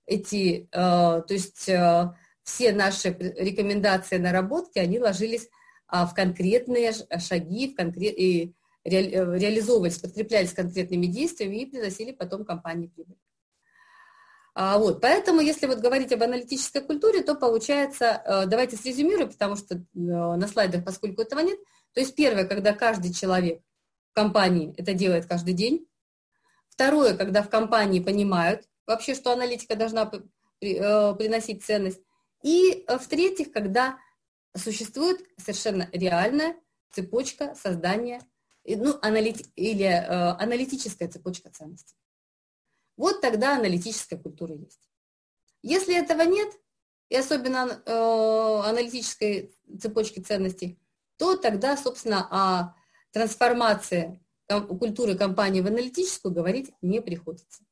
[0.07, 5.49] эти, а, то есть а, все наши рекомендации наработки, они ложились
[5.91, 8.17] в конкретные шаги, в конкрет...
[8.17, 8.55] и
[8.86, 13.17] реализовывались, подкреплялись конкретными действиями и приносили потом компании прибыль.
[14.58, 19.58] А, вот, поэтому, если вот говорить об аналитической культуре, то получается, э, давайте срезюмируем, потому
[19.58, 21.60] что э, на слайдах, поскольку этого нет.
[21.93, 23.62] То есть первое, когда каждый человек
[24.12, 25.86] в компании это делает каждый день.
[26.69, 30.10] Второе, когда в компании понимают вообще, что аналитика должна
[30.62, 32.01] э, приносить ценность.
[32.45, 33.97] И в-третьих, когда
[34.55, 36.55] существует совершенно реальная
[36.91, 38.21] цепочка создания,
[38.63, 41.95] ну, аналит, или э, аналитическая цепочка ценностей.
[42.97, 44.88] Вот тогда аналитическая культура есть.
[45.63, 46.53] Если этого нет,
[47.10, 50.79] и особенно э, аналитической цепочки ценностей,
[51.17, 52.75] то тогда, собственно, о
[53.12, 57.63] трансформации культуры компании в аналитическую говорить не приходится.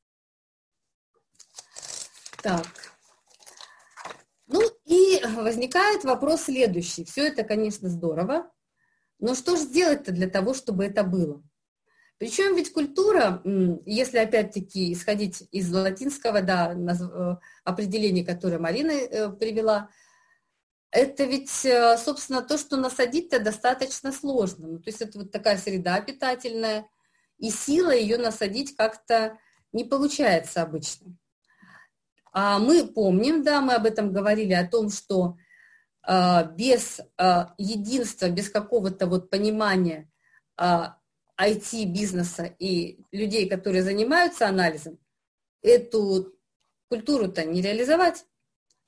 [2.42, 2.83] Так.
[5.14, 7.04] И возникает вопрос следующий.
[7.04, 8.50] Все это, конечно, здорово,
[9.18, 11.42] но что же сделать-то для того, чтобы это было?
[12.18, 13.42] Причем ведь культура,
[13.84, 19.90] если опять-таки исходить из латинского да, э, определения, которое Марина э, привела,
[20.90, 24.68] это ведь, э, собственно, то, что насадить-то достаточно сложно.
[24.68, 26.86] Ну, то есть это вот такая среда питательная,
[27.38, 29.36] и сила ее насадить как-то
[29.72, 31.16] не получается обычно.
[32.36, 35.38] А мы помним, да, мы об этом говорили, о том, что
[36.04, 37.00] без
[37.56, 40.10] единства, без какого-то вот понимания
[40.60, 44.98] IT-бизнеса и людей, которые занимаются анализом,
[45.62, 46.34] эту
[46.88, 48.26] культуру-то не реализовать.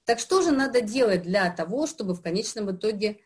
[0.04, 3.20] Так что же надо делать для того, чтобы в конечном итоге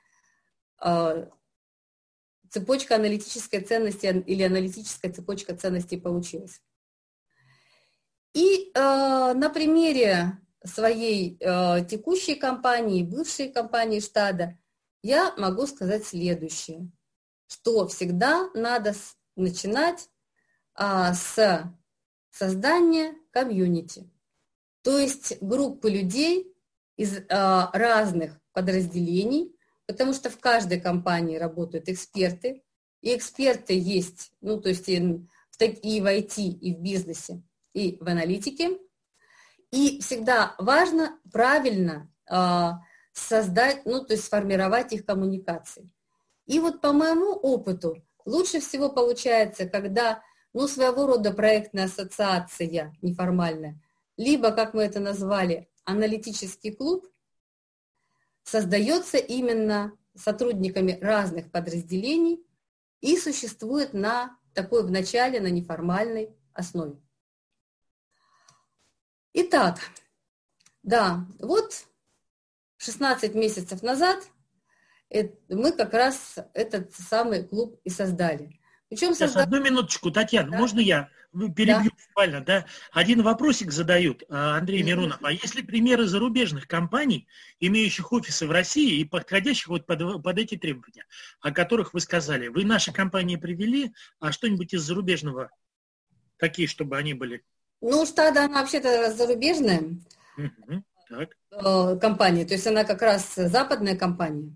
[2.50, 6.60] цепочка аналитической ценности или аналитическая цепочка ценностей получилась?
[8.34, 8.80] И э,
[9.34, 14.58] на примере своей э, текущей компании, бывшей компании штада,
[15.02, 16.90] я могу сказать следующее–
[17.50, 18.94] что всегда надо
[19.34, 20.08] начинать
[20.74, 21.74] а, с
[22.30, 24.08] создания комьюнити,
[24.82, 26.54] то есть группы людей
[26.96, 32.62] из а, разных подразделений, потому что в каждой компании работают эксперты,
[33.00, 34.94] и эксперты есть, ну, то есть и,
[35.58, 38.78] и в IT, и в бизнесе, и в аналитике.
[39.70, 42.80] И всегда важно правильно а,
[43.12, 45.90] создать, ну, то есть сформировать их коммуникации.
[46.46, 53.80] И вот по моему опыту лучше всего получается, когда ну, своего рода проектная ассоциация неформальная,
[54.16, 57.06] либо, как мы это назвали, аналитический клуб,
[58.42, 62.44] создается именно сотрудниками разных подразделений
[63.00, 67.00] и существует на такой в начале, на неформальной основе.
[69.32, 69.78] Итак,
[70.82, 71.86] да, вот
[72.78, 74.28] 16 месяцев назад
[75.48, 78.60] мы как раз этот самый клуб и создали.
[78.88, 79.42] Причем Сейчас, созда...
[79.42, 80.58] одну минуточку, Татьяна, да?
[80.58, 82.04] можно я перебью да.
[82.08, 82.66] буквально, да?
[82.90, 85.20] Один вопросик задают, а, Андрей Миронов.
[85.22, 87.28] А есть ли примеры зарубежных компаний,
[87.60, 91.06] имеющих офисы в России и подходящих вот под, под эти требования,
[91.40, 92.48] о которых вы сказали?
[92.48, 95.50] Вы наши компании привели, а что-нибудь из зарубежного,
[96.36, 97.44] такие, чтобы они были?
[97.80, 99.82] Ну, штада, она вообще-то зарубежная
[101.10, 101.36] так.
[101.50, 104.52] Э, компания, то есть она как раз западная компания.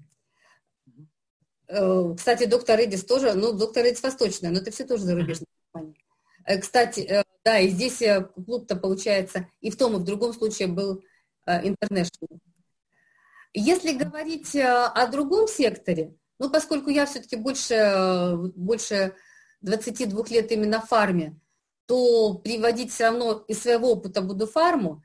[1.67, 5.97] Э, кстати, доктор Эдис тоже, ну, доктор Эдис восточная, но это все тоже зарубежная компания.
[6.45, 8.03] Э, кстати, да, и здесь
[8.47, 11.05] клуб-то получается и в том, и в другом случае был
[11.47, 12.39] international.
[13.53, 19.15] Если говорить о другом секторе, ну, поскольку я все-таки больше, больше
[19.61, 21.39] 22 лет именно в фарме,
[21.87, 25.03] то приводить все равно из своего опыта буду фарму.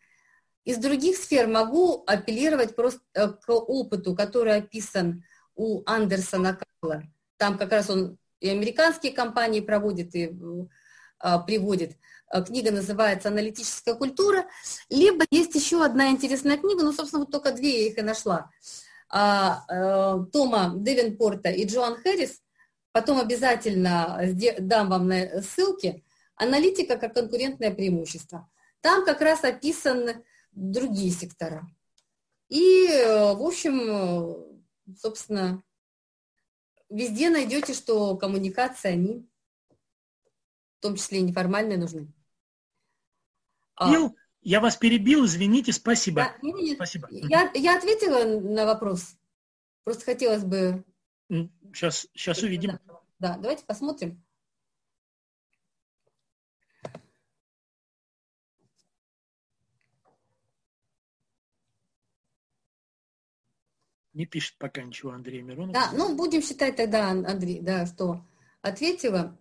[0.63, 5.23] Из других сфер могу апеллировать просто э, к опыту, который описан
[5.55, 7.03] у Андерсона Карла.
[7.37, 10.33] Там как раз он и американские компании проводит, и
[11.19, 11.97] а, приводит.
[12.31, 14.45] Э, книга называется «Аналитическая культура».
[14.89, 18.49] Либо есть еще одна интересная книга, ну, собственно, вот только две я их и нашла.
[19.09, 22.41] А, а, Тома Девинпорта и Джоан Хэрис.
[22.91, 24.19] Потом обязательно
[24.59, 25.11] дам вам
[25.41, 26.03] ссылки–
[26.39, 28.49] Аналитика как конкурентное преимущество.
[28.79, 31.67] Там как раз описаны другие сектора.
[32.47, 34.63] И, в общем,
[34.97, 35.61] собственно,
[36.89, 39.29] везде найдете, что коммуникации, они
[40.77, 42.07] в том числе и неформальные, нужны.
[43.81, 44.11] Ил, а,
[44.41, 46.21] я вас перебил, извините, спасибо.
[46.21, 47.09] Да, нет, нет, спасибо.
[47.11, 49.17] Я, я ответила на вопрос.
[49.83, 50.85] Просто хотелось бы...
[51.73, 52.79] Сейчас, сейчас увидим.
[53.19, 54.23] Да, давайте посмотрим.
[64.19, 65.73] Не пишет пока ничего Андрей Миронов.
[65.73, 68.21] Да, ну будем считать тогда, Андрей, да, что
[68.61, 69.39] ответила.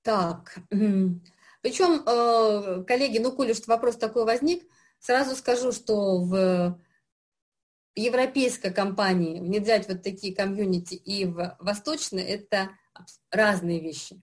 [0.00, 4.64] Так, причем, э, коллеги, ну, коль уж вопрос такой возник,
[4.98, 6.80] сразу скажу, что в
[7.94, 12.70] европейской компании внедрять вот такие комьюнити и в восточной– это
[13.30, 14.18] разные вещи.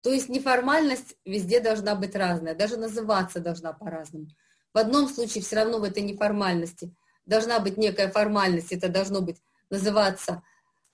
[0.00, 4.26] То есть неформальность везде должна быть разная, даже называться должна по-разному.
[4.72, 6.92] В одном случае все равно в этой неформальности–
[7.26, 9.38] должна быть некая формальность, это должно быть
[9.70, 10.42] называться,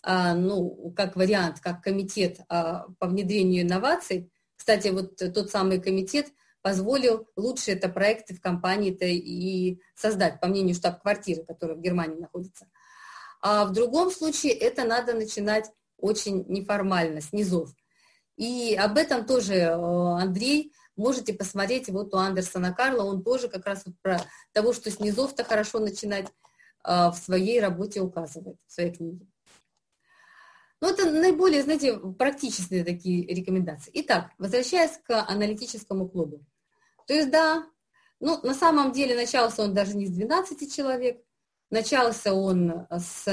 [0.03, 4.31] а, ну, как вариант, как комитет а, по внедрению инноваций.
[4.57, 6.29] Кстати, вот тот самый комитет
[6.63, 12.67] позволил лучшие это проекты в компании-то и создать, по мнению штаб-квартиры, которая в Германии находится.
[13.41, 17.71] А в другом случае это надо начинать очень неформально, с низов.
[18.37, 23.65] И об этом тоже э, Андрей Можете посмотреть вот у Андерсона Карла, он тоже как
[23.65, 24.21] раз вот про
[24.53, 26.27] того, что с низов-то хорошо начинать
[26.85, 29.27] а, в своей работе указывает, в своей книге.
[30.83, 33.91] Ну, это наиболее, знаете, практичные такие рекомендации.
[33.95, 36.45] Итак, возвращаясь к аналитическому клубу.
[37.07, 37.65] То есть, да,
[38.21, 41.25] ну, на самом деле начался он даже не с 12 человек,
[41.71, 43.25] начался он с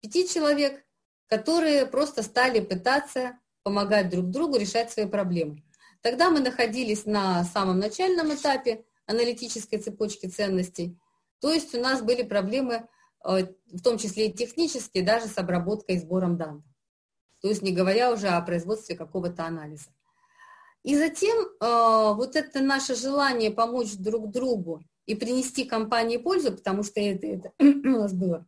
[0.00, 0.86] 5 человек,
[1.26, 5.62] которые просто стали пытаться помогать друг другу решать свои проблемы.
[6.06, 10.96] Тогда мы находились на самом начальном этапе аналитической цепочки ценностей,
[11.40, 12.86] то есть у нас были проблемы,
[13.24, 16.62] э, в том числе и технические, даже с обработкой и сбором данных.
[17.42, 19.90] То есть не говоря уже о производстве какого-то анализа.
[20.84, 26.84] И затем э, вот это наше желание помочь друг другу и принести компании пользу, потому
[26.84, 28.46] что это, это у нас было,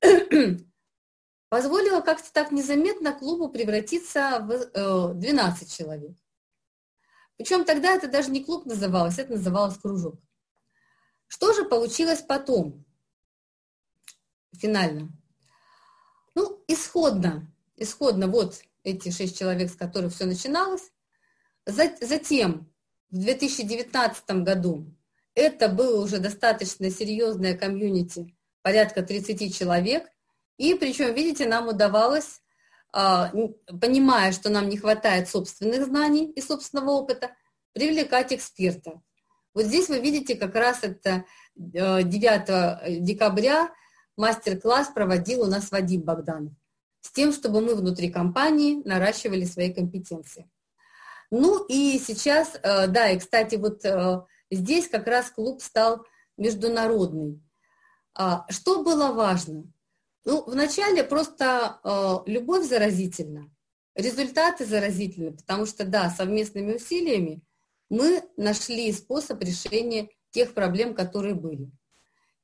[1.48, 6.16] позволило как-то так незаметно клубу превратиться в 12 э, человек.
[7.36, 10.20] Причем тогда это даже не клуб называлось, это называлось кружок.
[11.26, 12.84] Что же получилось потом,
[14.56, 15.08] финально?
[16.34, 20.92] Ну, исходно, исходно вот эти шесть человек, с которых все начиналось.
[21.66, 22.70] Затем,
[23.10, 24.86] в 2019 году,
[25.34, 30.08] это было уже достаточно серьезное комьюнити, порядка 30 человек.
[30.56, 32.42] И причем, видите, нам удавалось
[32.94, 37.30] понимая, что нам не хватает собственных знаний и собственного опыта,
[37.72, 39.02] привлекать эксперта.
[39.52, 41.24] Вот здесь вы видите, как раз это
[41.56, 43.70] 9 э, декабря
[44.16, 46.52] мастер-класс проводил у нас Вадим Богданов
[47.00, 50.50] с тем, чтобы мы внутри компании наращивали свои компетенции.
[51.30, 57.42] Ну и сейчас, э, да, и, кстати, вот э, здесь как раз клуб стал международный.
[58.14, 59.64] А, что было важно?
[60.24, 63.50] Ну, вначале просто э, любовь заразительна,
[63.94, 67.42] результаты заразительны, потому что, да, совместными усилиями
[67.90, 71.70] мы нашли способ решения тех проблем, которые были.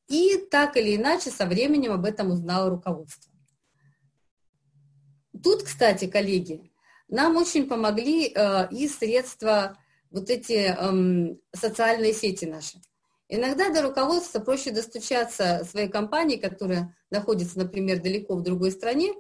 [0.09, 3.33] И так или иначе со временем об этом узнало руководство.
[5.43, 6.71] Тут, кстати, коллеги,
[7.09, 9.79] нам очень помогли э, и средства,
[10.11, 12.79] вот эти э, социальные сети наши.
[13.33, 19.15] Иногда до руководства проще достучаться своей компании, которая находится, например, далеко в другой стране,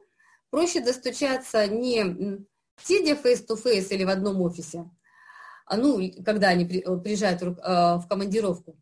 [0.51, 2.45] проще достучаться не
[2.83, 4.91] сидя face-to-face или в одном офисе,
[5.65, 8.77] а, ну, когда они приезжают а, в командировку,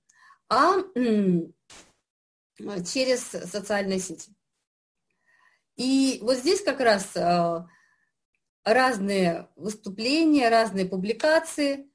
[0.48, 0.76] а
[2.86, 4.32] через социальные сети.
[5.76, 7.64] И вот здесь как раз э,
[8.64, 11.88] разные выступления, разные публикации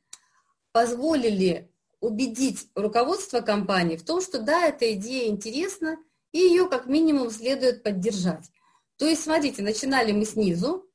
[0.71, 1.72] позволили
[2.04, 5.97] убедить руководство компании в том, что да, эта идея интересна,
[6.34, 8.49] и ее как минимум следует поддержать.
[8.97, 10.86] То есть, смотрите, начинали мы снизу,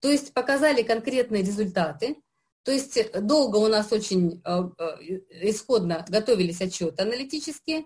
[0.00, 2.16] то есть показали конкретные результаты,
[2.62, 7.84] то есть долго у нас очень э, э, исходно готовились отчеты аналитические,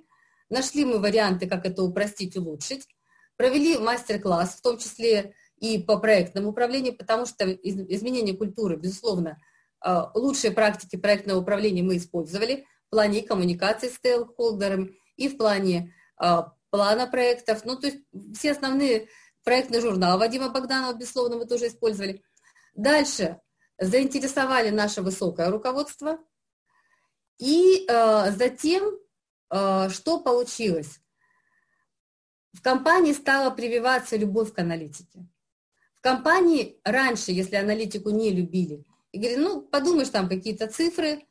[0.48, 2.86] нашли мы варианты, как это упростить, улучшить,
[3.36, 9.47] провели мастер-класс, в том числе и по проектному управлению, потому что изменение культуры, безусловно, э,
[10.14, 17.06] лучшие практики проектного управления мы использовали в плане коммуникации с стейкхолдерами и в плане плана
[17.06, 17.64] проектов.
[17.64, 17.98] Ну, то есть
[18.34, 19.08] все основные
[19.44, 22.22] проектный журнал Вадима Богданова, безусловно, мы тоже использовали.
[22.74, 23.40] Дальше
[23.78, 26.18] заинтересовали наше высокое руководство.
[27.38, 28.98] И э, затем,
[29.48, 31.00] что получилось?
[32.52, 35.26] В компании стала прививаться любовь к аналитике.
[35.98, 41.26] В компании раньше, если аналитику не любили, и говорили, ну, подумаешь, там какие-то цифры,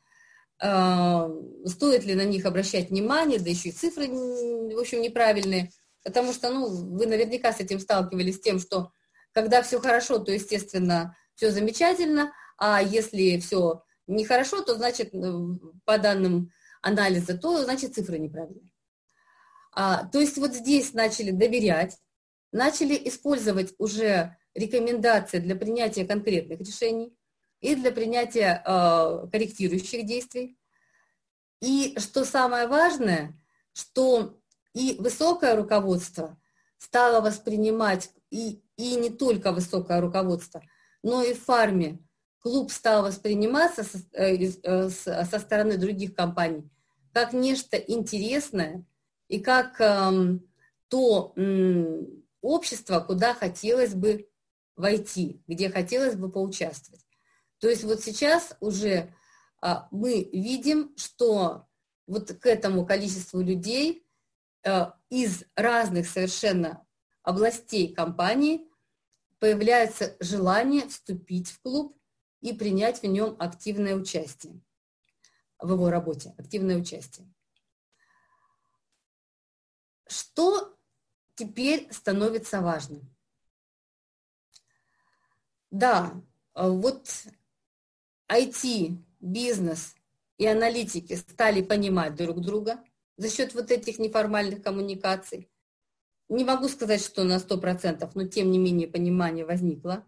[0.62, 1.28] э,
[1.66, 5.70] стоит ли на них обращать внимание, да еще и цифры, в общем, неправильные.
[6.04, 8.92] Потому что, ну, вы наверняка с этим сталкивались, с тем, что
[9.32, 15.12] когда все хорошо, то, естественно, все замечательно, а если все нехорошо, то, значит,
[15.84, 16.50] по данным
[16.82, 18.72] анализа, то, значит, цифры неправильные.
[19.72, 21.96] А, то есть вот здесь начали доверять,
[22.50, 27.14] начали использовать уже рекомендации для принятия конкретных решений
[27.60, 30.58] и для принятия э, корректирующих действий.
[31.60, 33.38] И что самое важное,
[33.72, 34.38] что
[34.74, 36.38] и высокое руководство
[36.78, 40.62] стало воспринимать, и, и не только высокое руководство,
[41.02, 41.98] но и в фарме
[42.38, 46.70] клуб стал восприниматься со, э, э, со стороны других компаний
[47.18, 48.84] как нечто интересное
[49.26, 50.46] и как эм,
[50.86, 54.28] то эм, общество, куда хотелось бы
[54.76, 57.04] войти, где хотелось бы поучаствовать.
[57.58, 59.14] То есть вот сейчас уже
[59.60, 61.66] а, мы видим, что
[62.06, 64.08] вот к этому количеству людей
[64.64, 66.86] Э, из разных совершенно
[67.22, 68.68] областей компании
[69.38, 71.98] появляется желание вступить в клуб
[72.42, 74.60] и принять в нем активное участие,
[75.58, 77.32] в его работе, активное участие.
[80.06, 80.76] Что
[81.34, 83.08] теперь становится важным?
[85.70, 86.20] Да,
[86.54, 87.08] вот
[88.30, 89.94] IT, бизнес
[90.36, 92.82] и аналитики стали понимать друг друга,
[93.16, 95.50] за счет вот этих неформальных коммуникаций.
[96.28, 100.06] Не могу сказать, что на 100%, но тем не менее понимание возникло.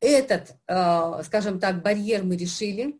[0.00, 2.98] Этот, э, скажем так, барьер мы решили,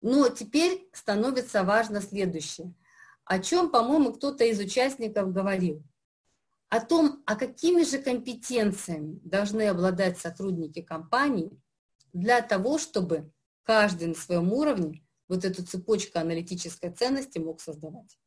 [0.00, 2.74] но теперь становится важно следующее,
[3.24, 5.84] о чем, по-моему, кто-то из участников говорил.
[6.70, 11.60] О том, а какими же компетенциями должны обладать сотрудники компании
[12.12, 13.32] для того, чтобы
[13.62, 18.18] каждый на своем уровне вот эту цепочку аналитической ценности мог создавать.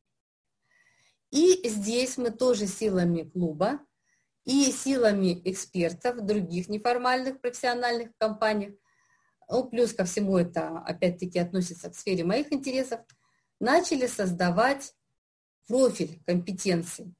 [1.31, 3.79] И здесь мы тоже силами клуба
[4.45, 8.75] и силами экспертов других неформальных профессиональных компаниях,
[9.49, 13.01] ну, плюс ко всему это опять-таки относится к сфере моих интересов,
[13.59, 14.93] начали создавать
[15.67, 17.13] профиль компетенций.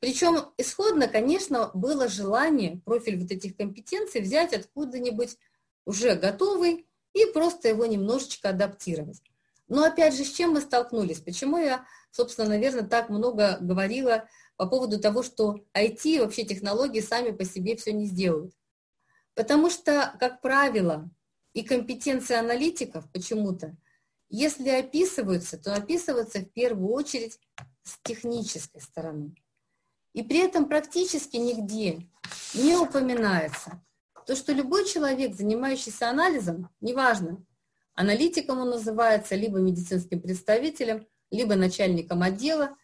[0.00, 5.36] Причем исходно, конечно, было желание профиль вот этих компетенций взять откуда-нибудь
[5.88, 9.22] уже готовый, и просто его немножечко адаптировать.
[9.68, 11.20] Но опять же, с чем мы столкнулись?
[11.20, 17.30] Почему я, собственно, наверное, так много говорила по поводу того, что IT вообще технологии сами
[17.30, 18.52] по себе все не сделают?
[19.34, 21.08] Потому что, как правило,
[21.54, 23.74] и компетенции аналитиков почему-то,
[24.28, 27.40] если описываются, то описываются в первую очередь
[27.82, 29.34] с технической стороны.
[30.12, 32.06] И при этом практически нигде
[32.52, 33.82] не упоминается
[34.28, 37.42] то, что любой человек, занимающийся анализом, неважно,
[37.94, 42.76] аналитиком он называется, либо медицинским представителем, либо начальником отдела,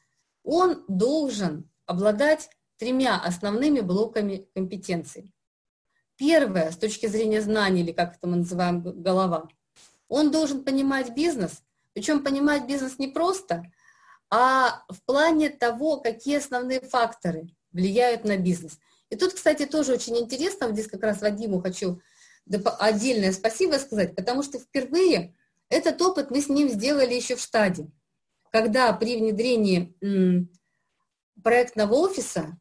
[0.43, 5.35] он должен обладать тремя основными блоками компетенций.
[6.17, 9.47] Первое, с точки зрения знаний, или как это мы называем, голова,
[10.09, 13.71] он должен понимать бизнес, причем понимать бизнес не просто,
[14.31, 18.79] а в плане того, какие основные факторы влияют на бизнес–
[19.15, 22.01] и тут, кстати, тоже очень интересно, здесь как раз Вадиму хочу
[22.81, 25.37] отдельное спасибо сказать, потому что впервые
[25.69, 27.87] этот опыт мы с ним сделали еще в штаде,
[28.51, 29.95] когда при внедрении
[31.45, 32.59] проектного офиса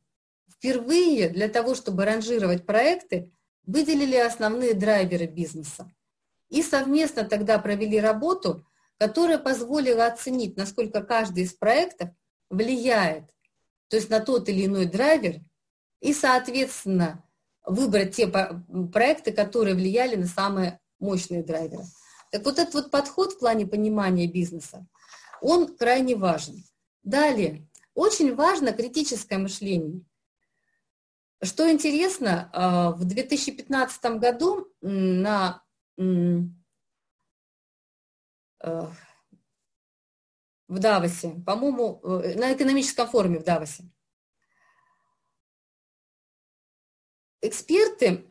[0.52, 3.32] впервые для того, чтобы ранжировать проекты,
[3.66, 5.92] выделили основные драйверы бизнеса.
[6.50, 8.64] И совместно тогда провели работу,
[9.00, 12.10] которая позволила оценить, насколько каждый из проектов
[12.52, 13.26] влияет,
[13.88, 15.42] то есть на тот или иной драйвер,
[16.04, 17.24] и, соответственно,
[17.66, 21.86] выбрать те проекты, которые влияли на самые мощные драйверы.
[22.30, 24.86] Так вот этот вот подход в плане понимания бизнеса,
[25.40, 26.62] он крайне важен.
[27.04, 30.02] Далее, очень важно критическое мышление.
[31.42, 35.64] Что интересно, а, в 2015 году на
[35.98, 36.04] э,
[40.68, 43.86] в Давосе, по-моему, э, на экономическом форуме в Давосе,
[47.44, 48.24] эксперты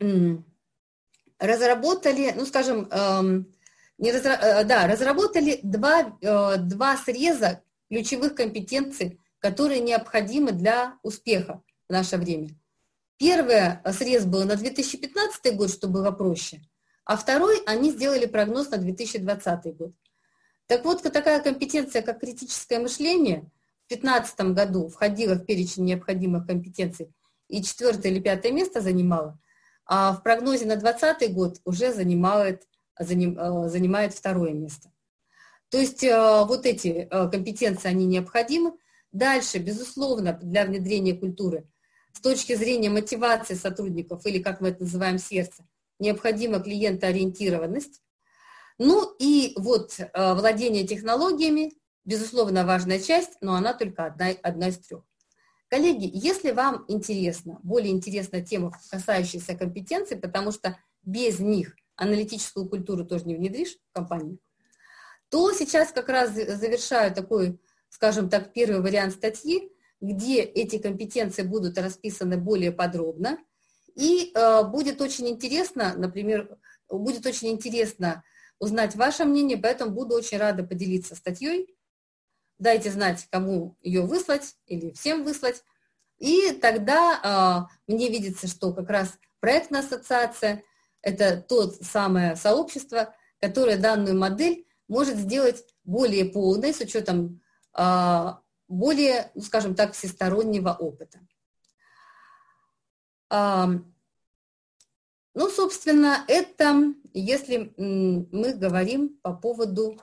[1.39, 3.53] разработали, ну, скажем, эм,
[3.97, 4.35] не разра...
[4.35, 12.17] Э, да, разработали два, э, два среза ключевых компетенций, которые необходимы для успеха в наше
[12.17, 12.49] время.
[13.17, 16.61] Первый срез был на 2015 год, чтобы было проще,
[17.05, 19.91] а второй они сделали прогноз на 2020 год.
[20.65, 23.51] Так вот, такая компетенция, как критическое мышление,
[23.85, 27.13] в 2015 году входила в перечень необходимых компетенций
[27.47, 29.39] и четвертое или пятое место занимала,
[29.85, 32.67] а в прогнозе на 2020 год уже занимает,
[32.97, 34.91] заним, э, занимает второе место.
[35.69, 38.73] То есть э, вот эти э, компетенции, они необходимы.
[39.11, 41.67] Дальше, безусловно, для внедрения культуры,
[42.13, 45.67] с точки зрения мотивации сотрудников, или как мы это называем, сердце,
[45.99, 48.01] необходима клиентоориентированность.
[48.79, 51.73] Ну и вот владение технологиями,
[52.05, 55.03] безусловно, важная часть, но она только одна, одна из трех.
[55.73, 63.05] Коллеги, если вам интересно, более интересна тема, касающаяся компетенций, потому что без них аналитическую культуру
[63.05, 64.37] тоже не внедришь в компанию,
[65.29, 67.59] то сейчас как раз завершаю такой,
[67.89, 73.39] скажем так, первый вариант статьи, где эти компетенции будут расписаны более подробно.
[73.95, 76.55] И э, будет очень интересно, например,
[76.87, 78.23] будет очень интересно
[78.59, 81.75] узнать ваше мнение, поэтому буду очень рада поделиться статьей
[82.59, 85.63] дайте знать, кому ее выслать или всем выслать.
[86.17, 90.63] И тогда э, мне видится, что как раз проектная ассоциация–
[91.01, 97.41] это то самое сообщество, которое данную модель может сделать более полной с учетом
[97.77, 98.33] э,
[98.67, 101.19] более, ну, скажем так, всестороннего опыта.
[103.29, 103.65] Э,
[105.33, 109.99] ну, собственно, это если мы говорим по поводу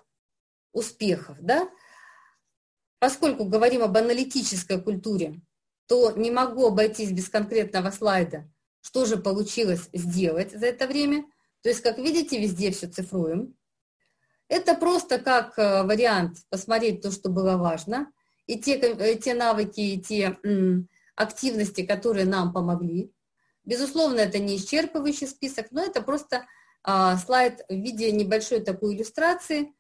[0.73, 1.69] успехов, да,
[3.01, 5.41] Поскольку говорим об аналитической культуре,
[5.87, 8.49] то не могу обойтись без конкретного слайда,
[8.83, 11.25] что же получилось сделать за это время.
[11.63, 13.57] То есть, как видите, везде все цифруем.
[14.49, 18.13] Это просто как э, вариант посмотреть то, что было важно,
[18.47, 20.37] и те, э, те навыки, и те
[21.17, 23.13] активности, которые нам помогли.
[23.65, 26.47] Безусловно, это не исчерпывающий список, но это просто
[26.83, 29.73] а, слайд в виде небольшой такой иллюстрации–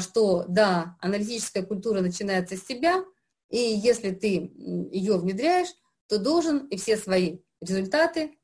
[0.00, 3.04] что да, аналитическая культура начинается с себя,
[3.48, 4.52] и если ты
[4.90, 5.68] ее внедряешь,
[6.08, 8.38] то должен и все свои результаты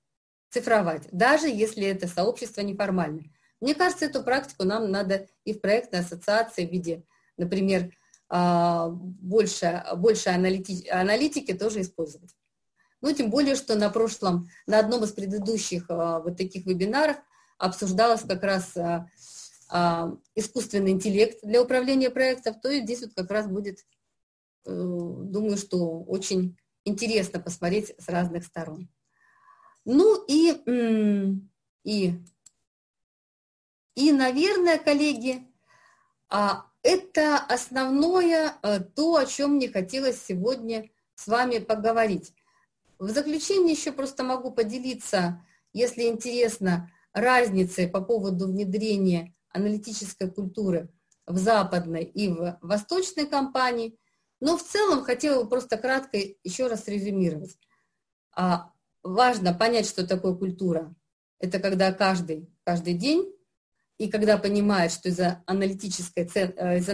[0.50, 3.30] цифровать, даже если это сообщество неформальное.
[3.60, 7.04] Мне кажется, эту практику нам надо и в проектной ассоциации в виде,
[7.36, 7.92] например,
[8.28, 12.30] а, больше, больше аналитики, аналитики тоже использовать.
[13.00, 17.16] Ну, тем более, что на прошлом, на одном из предыдущих а, вот таких вебинаров
[17.58, 19.08] обсуждалось как раз а,
[20.34, 23.80] искусственный интеллект для управления проектов, то и здесь вот как раз будет,
[24.64, 28.88] э, думаю, что очень интересно посмотреть с разных сторон.
[29.84, 30.52] Ну и,
[31.84, 32.14] и,
[33.94, 35.46] и наверное, коллеги,
[36.30, 42.32] а, это основное э, то, о чем мне хотелось сегодня с вами поговорить.
[42.98, 50.88] В заключение еще просто могу поделиться, если интересно, разницей по поводу внедрения аналитической культуры
[51.26, 53.98] в западной и в восточной компании.
[54.40, 57.58] Но в целом хотела бы просто кратко еще раз резюмировать.
[58.36, 58.72] А,
[59.02, 60.94] важно понять, что такое культура.
[61.40, 63.34] Это когда каждый, каждый день,
[63.98, 66.88] и когда понимает, что из-за аналитической, э, из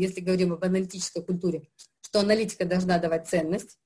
[0.00, 1.68] если говорим об аналитической культуре,
[2.00, 3.78] что аналитика должна давать ценность.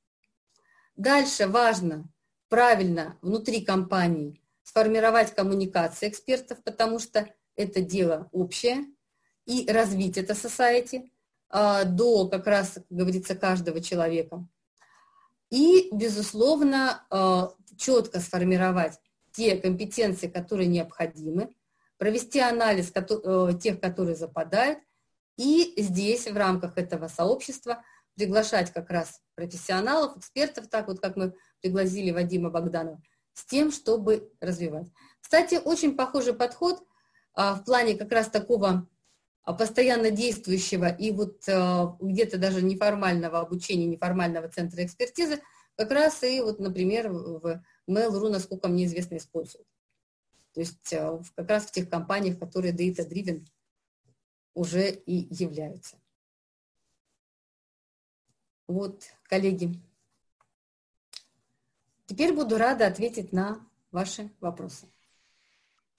[0.95, 2.09] Дальше важно
[2.49, 7.29] правильно внутри компании сформировать коммуникации экспертов, потому что
[7.59, 8.87] это дело общее,
[9.45, 11.11] и развить это society
[11.51, 14.47] а, до, как раз, как говорится, каждого человека.
[15.51, 18.99] И, безусловно, а, четко сформировать
[19.33, 21.55] те компетенции, которые необходимы,
[21.97, 24.79] провести анализ э, тех, которые западают,
[25.37, 27.85] и здесь, в рамках этого сообщества,
[28.15, 33.01] приглашать как раз профессионалов, экспертов, так вот, как мы пригласили Вадима Богданова,
[33.33, 34.89] с тем, чтобы развивать.
[35.21, 36.83] Кстати, очень похожий подход
[37.39, 38.89] в плане как раз такого
[39.45, 45.41] а, постоянно действующего и вот а, где-то даже неформального обучения, неформального центра экспертизы
[45.77, 49.69] как раз и вот, например, в Mail.ru, насколько мне известно, используют.
[50.53, 50.93] То есть
[51.37, 53.47] как раз в тех компаниях, которые data-driven
[54.55, 55.97] уже и являются.
[58.67, 59.81] Вот, коллеги.
[62.07, 64.89] Теперь буду рада ответить на ваши вопросы.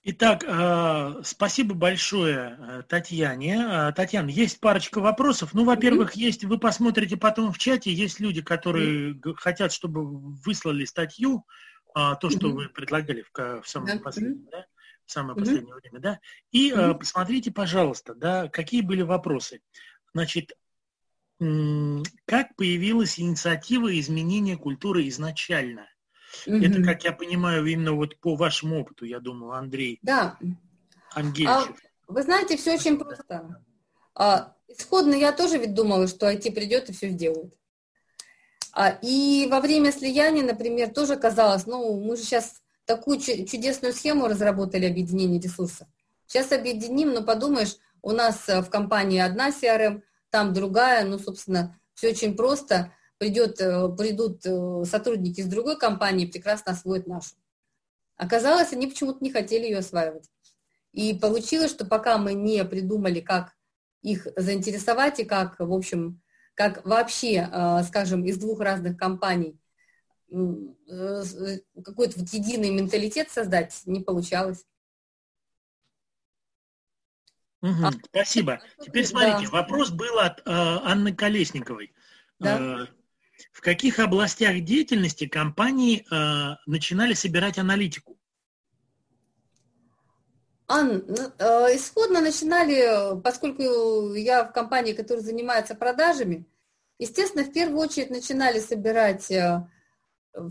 [0.02, 3.66] Итак, э, спасибо большое э, Татьяне.
[3.68, 5.52] Э, Татьяна, есть парочка вопросов.
[5.52, 11.44] Ну, во-первых, есть, вы посмотрите потом в чате, есть люди, которые хотят, чтобы выслали статью,
[11.92, 14.64] а, то, что вы предлагали в, в самом последнем, да?
[15.04, 16.20] в самое последнее время, да.
[16.52, 19.60] И посмотрите, пожалуйста, да, какие были вопросы.
[20.14, 20.52] Значит,
[21.38, 25.88] как появилась инициатива изменения культуры изначально?
[26.46, 26.66] Mm-hmm.
[26.66, 29.98] Это, как я понимаю, именно вот по вашему опыту, я думаю, Андрей.
[30.02, 30.38] Да.
[31.14, 31.70] Ангельчев.
[31.70, 33.62] А, вы знаете, все очень просто.
[34.14, 37.54] А, исходно я тоже ведь думала, что IT придет и все сделает.
[38.72, 44.26] А, и во время слияния, например, тоже казалось, ну, мы же сейчас такую чудесную схему
[44.26, 45.86] разработали объединения ресурсов.
[46.26, 51.78] Сейчас объединим, но подумаешь, у нас э, в компании одна CRM, там другая, ну, собственно,
[51.94, 57.34] все очень просто придет, э, придут э, сотрудники из другой компании и прекрасно освоят нашу.
[58.16, 60.30] Оказалось, они почему-то не хотели ее осваивать.
[60.92, 63.54] И получилось, что пока мы не придумали, как
[64.00, 66.22] их заинтересовать и как, в общем,
[66.54, 69.56] как вообще, э, скажем, из двух разных компаний
[70.30, 74.64] какой-то вот единый менталитет создать, не получалось.
[77.62, 78.60] Угу, а, спасибо.
[78.80, 79.58] Теперь смотрите, да.
[79.58, 81.92] вопрос был от э, Анны Колесниковой.
[82.38, 82.84] Да.
[82.84, 82.99] Э,
[83.52, 88.16] в каких областях деятельности компании э, начинали собирать аналитику?
[90.68, 96.46] Ан, ну, э, исходно начинали, поскольку я в компании, которая занимается продажами,
[96.98, 99.66] естественно, в первую очередь начинали собирать э,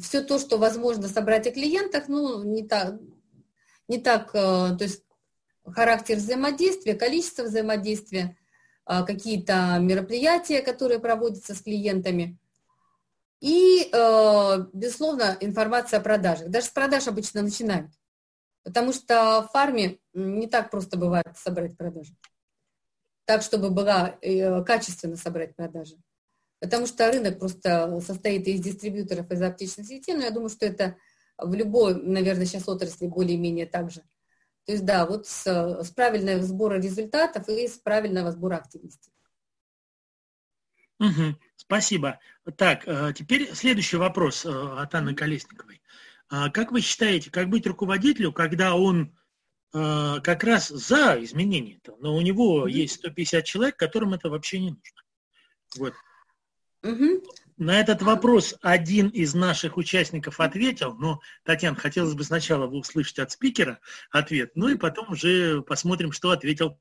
[0.01, 2.99] все то, что возможно собрать о клиентах, ну, не так,
[3.87, 5.03] не так, э, то есть
[5.65, 8.37] характер взаимодействия, количество взаимодействия,
[8.85, 12.37] э, какие-то мероприятия, которые проводятся с клиентами–
[13.41, 16.49] и, э, безусловно, информация о продажах.
[16.49, 17.91] Даже с продаж обычно начинают.
[18.63, 22.13] Потому что в фарме не так просто бывает собрать продажи.
[23.25, 25.95] Так, чтобы была э, качественно собрать продажи.
[26.59, 30.97] Потому что рынок просто состоит из дистрибьюторов, из аптечных сетей, но я думаю, что это
[31.37, 34.01] в любой, наверное, сейчас отрасли более-менее так же.
[34.65, 39.09] То есть, да, вот с, с правильного сбора результатов и с правильного сбора активности.
[40.99, 42.19] Угу, спасибо.
[42.57, 45.81] Так, э, теперь следующий вопрос э, от Анны Колесниковой.
[46.29, 49.15] А как вы считаете, как быть руководителю, когда он
[49.73, 54.59] э, как раз за изменения, но у него mm есть 150 человек, которым это вообще
[54.59, 55.01] не нужно?
[55.77, 55.93] Вот.
[56.83, 57.23] mm
[57.57, 63.31] На этот вопрос один из наших участников ответил, но, Татьяна, хотелось бы сначала услышать от
[63.31, 63.79] спикера
[64.11, 66.79] ответ, ну и потом уже посмотрим, что ответил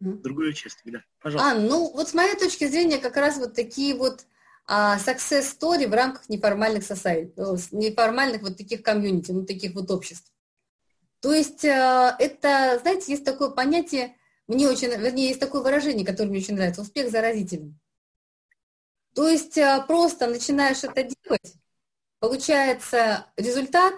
[0.00, 1.02] другой участник, да.
[1.20, 1.50] Пожалуйста.
[1.50, 4.26] А, ну вот с моей точки зрения как раз вот такие вот
[4.66, 9.90] а, success story в рамках неформальных society, э, неформальных вот таких комьюнити, ну таких вот
[9.90, 10.32] обществ.
[11.20, 14.16] То есть а, это, знаете, есть такое понятие,
[14.48, 17.78] мне очень, вернее, есть такое выражение, которое мне очень нравится, успех заразителен.
[19.14, 21.54] То есть а, просто начинаешь это делать,
[22.18, 23.94] получается результат,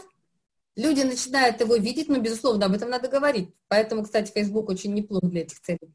[0.78, 3.52] Люди начинают его видеть, но, безусловно, об этом надо говорить.
[3.66, 5.92] Поэтому, кстати, Facebook очень неплох для этих целей.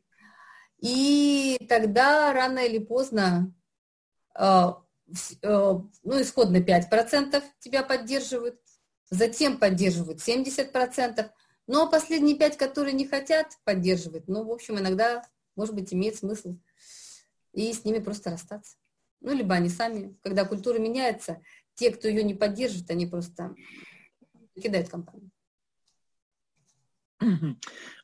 [0.80, 3.54] И тогда рано или поздно,
[4.38, 4.74] э,
[5.42, 8.60] э, ну, исходно 5% тебя поддерживают,
[9.10, 11.32] затем поддерживают 70%,
[11.66, 15.24] но последние 5, которые не хотят поддерживать, ну, в общем, иногда,
[15.56, 16.58] может быть, имеет смысл
[17.54, 18.76] и с ними просто расстаться.
[19.22, 21.42] Ну, либо они сами, когда культура меняется,
[21.76, 23.56] те, кто ее не поддерживает, они просто
[24.54, 25.32] покидает компанию.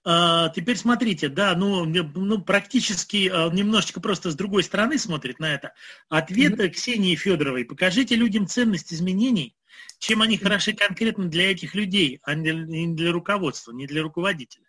[0.06, 5.54] А, теперь смотрите, да, ну, ну практически а, немножечко просто с другой стороны смотрит на
[5.54, 5.74] это.
[6.08, 6.70] Ответ mm-hmm.
[6.70, 7.66] Ксении Федоровой.
[7.66, 9.58] Покажите людям ценность изменений,
[10.00, 14.68] чем они хороши конкретно для этих людей, а не для руководства, не для руководителя.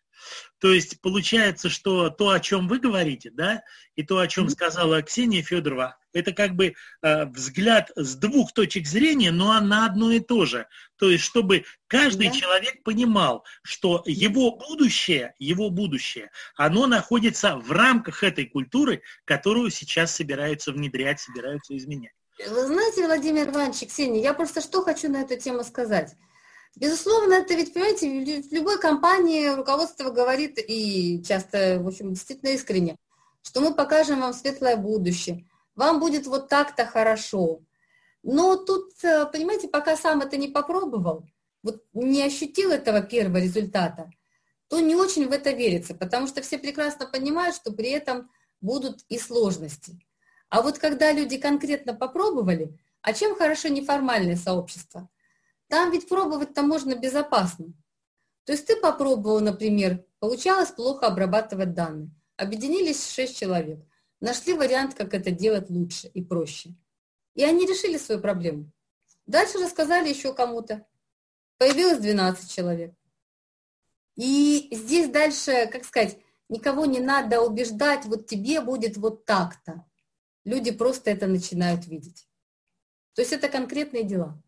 [0.61, 3.63] То есть получается, что то, о чем вы говорите, да,
[3.97, 8.87] и то, о чем сказала Ксения Федорова, это как бы э, взгляд с двух точек
[8.87, 10.67] зрения, но на одно и то же.
[10.97, 12.35] То есть, чтобы каждый да.
[12.35, 20.15] человек понимал, что его будущее, его будущее, оно находится в рамках этой культуры, которую сейчас
[20.15, 22.13] собираются внедрять, собираются изменять.
[22.49, 26.15] Вы знаете, Владимир Иванович, Ксения, я просто что хочу на эту тему сказать.
[26.77, 32.97] Безусловно, это ведь, понимаете, в любой компании руководство говорит, и часто, в общем, действительно искренне,
[33.43, 37.61] что мы покажем вам светлое будущее, вам будет вот так-то хорошо.
[38.23, 41.27] Но тут, э, понимаете, пока сам это не попробовал,
[41.63, 44.11] вот не ощутил этого первого результата,
[44.69, 49.05] то не очень в это верится, потому что все прекрасно понимают, что при этом будут
[49.09, 49.99] и сложности.
[50.49, 55.09] А вот когда люди конкретно попробовали, а чем хорошо неформальное сообщество?
[55.71, 57.73] Там ведь пробовать-то можно безопасно.
[58.45, 62.11] То есть ты попробовал, например, получалось плохо обрабатывать данные.
[62.37, 63.79] Объединились шесть человек,
[64.21, 66.75] нашли вариант, как это делать лучше и проще.
[67.37, 68.73] И они решили свою проблему.
[69.27, 70.85] Дальше рассказали еще кому-то.
[71.57, 72.93] Появилось 12 человек.
[74.17, 76.19] И здесь дальше, как сказать,
[76.49, 79.87] никого не надо убеждать, вот тебе будет вот так-то.
[80.45, 82.27] Люди просто это начинают видеть.
[83.15, 84.43] То есть это конкретные дела.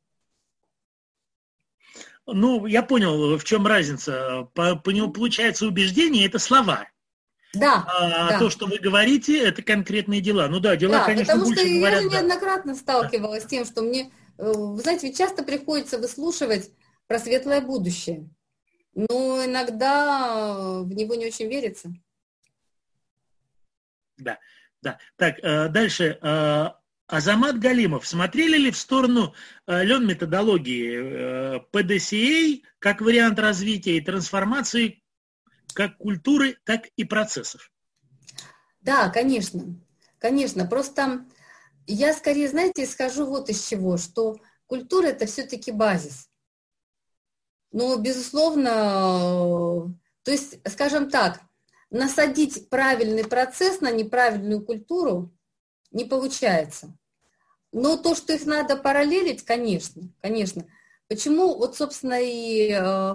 [2.26, 4.48] Ну, я понял, в чем разница.
[4.54, 6.88] По, по нему получается убеждение– это слова.
[7.54, 8.38] Да, а да.
[8.38, 10.48] то, что вы говорите, это конкретные дела.
[10.48, 11.94] Ну да, дела, да, конечно, потому больше что говорят.
[11.94, 12.16] я же да.
[12.20, 16.70] неоднократно сталкивалась с тем, что мне, э, вы знаете, ведь часто приходится выслушивать
[17.06, 18.30] про светлое будущее.
[18.94, 21.92] Но иногда в него не очень верится.
[24.16, 24.38] Да,
[24.80, 24.98] да.
[25.16, 26.18] Так, э, дальше.
[27.08, 29.34] Э, Азамат Галимов, смотрели ли в сторону
[29.66, 35.02] э, лен методологии PDCA как вариант развития и трансформации
[35.74, 37.70] как культуры, так и процессов?
[38.80, 39.76] Да, конечно,
[40.18, 40.66] конечно.
[40.66, 41.24] Просто
[41.86, 44.36] я скорее, знаете, исхожу вот из чего, что
[44.66, 46.28] культура это все-таки базис.
[47.70, 51.40] Но, безусловно, то есть, скажем так,
[51.90, 55.32] насадить правильный процесс на неправильную культуру
[55.92, 56.96] не получается.
[57.72, 60.66] Но то, что их надо параллелить, конечно, конечно.
[61.08, 63.14] Почему, вот, собственно, и э,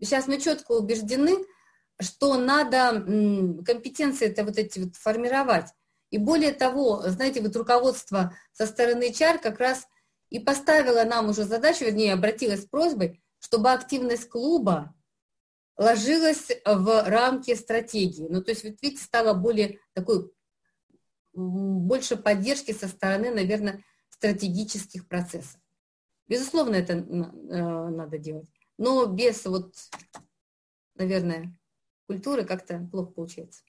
[0.00, 1.44] сейчас мы четко убеждены,
[2.00, 2.92] что надо
[3.64, 5.66] компетенции это вот эти вот формировать.
[6.10, 9.86] И более того, знаете, вот руководство со стороны HR как раз
[10.30, 14.94] и поставило нам уже задачу, вернее, обратилась с просьбой, чтобы активность клуба
[15.76, 18.26] ложилась в рамки стратегии.
[18.28, 20.30] Ну, то есть, вот видите, стало более такой,
[21.32, 25.58] больше поддержки со стороны, наверное, стратегических процессов.
[26.28, 28.48] Безусловно, это надо делать.
[28.78, 29.74] Но без вот,
[30.94, 31.56] наверное,
[32.06, 33.62] культуры как-то плохо получается.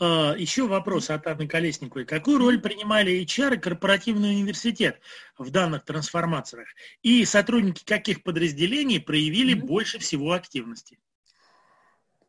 [0.00, 2.04] А, Еще вопрос от Анны Колесниковой.
[2.04, 5.00] Какую роль принимали HR и корпоративный университет
[5.38, 6.68] в данных трансформациях?
[7.02, 9.66] И сотрудники каких подразделений проявили mm-hmm.
[9.66, 10.98] больше всего активности?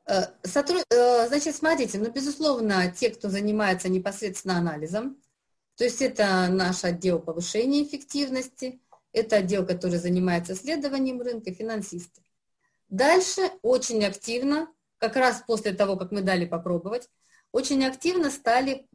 [0.07, 0.83] Э, Сотруд...
[0.91, 5.17] Э, значит, смотрите, ну, безусловно, те, кто занимается непосредственно анализом,
[5.75, 8.81] то есть это наш отдел повышения эффективности,
[9.11, 12.21] это отдел, который занимается исследованием рынка, финансисты.
[12.89, 14.67] Дальше очень активно,
[14.99, 17.09] как раз после того, как мы дали попробовать,
[17.51, 18.87] очень активно стали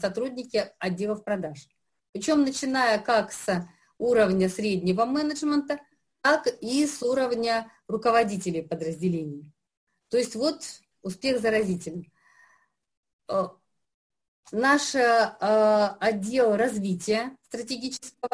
[0.00, 1.66] сотрудники отделов продаж.
[2.12, 3.66] Причем начиная как с
[3.98, 5.80] уровня среднего менеджмента,
[6.20, 9.50] так и с уровня руководителей подразделений.
[10.12, 10.62] То есть вот
[11.00, 12.12] успех заразительный.
[13.30, 13.48] Э,
[14.50, 18.28] наш э, отдел развития стратегического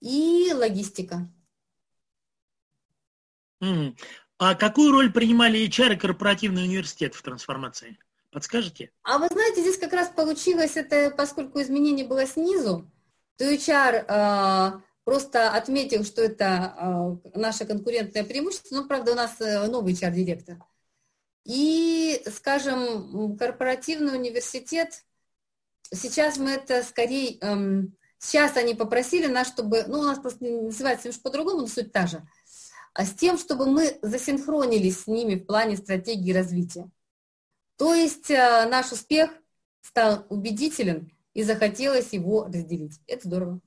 [0.00, 1.28] и логистика.
[3.60, 3.98] Mm.
[4.38, 7.98] А какую роль принимали HR и корпоративный университет в трансформации?
[8.30, 8.92] Подскажете?
[9.02, 12.88] А вы знаете, здесь как раз получилось это, поскольку изменение было снизу,
[13.38, 19.40] то HR э, просто отметил, что это э, наше конкурентное преимущество, но, правда, у нас
[19.40, 20.58] э, новый HR-директор.
[21.46, 25.04] И, скажем, корпоративный университет,
[25.94, 31.06] сейчас мы это скорее, эм, сейчас они попросили нас, чтобы, ну, у нас просто называется
[31.06, 32.26] немножко по-другому, но суть та же,
[32.94, 36.90] а с тем, чтобы мы засинхронились с ними в плане стратегии развития.
[37.76, 39.30] То есть э, наш успех
[39.82, 42.98] стал убедителен и захотелось его разделить.
[43.06, 43.60] Это здорово.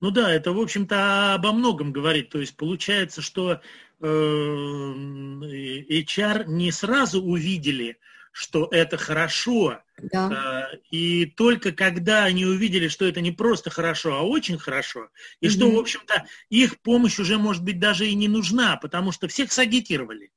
[0.00, 2.30] Ну да, это, в общем-то, обо многом говорит.
[2.30, 3.60] То есть получается, что
[4.00, 7.98] э, HR не сразу увидели,
[8.32, 9.80] что это хорошо.
[9.96, 10.70] Да.
[10.72, 15.08] Э, и только когда они увидели, что это не просто хорошо, а очень хорошо,
[15.40, 19.12] и mm что, в общем-то, их помощь уже, может быть, даже и не нужна, потому
[19.12, 20.32] что всех сагитировали.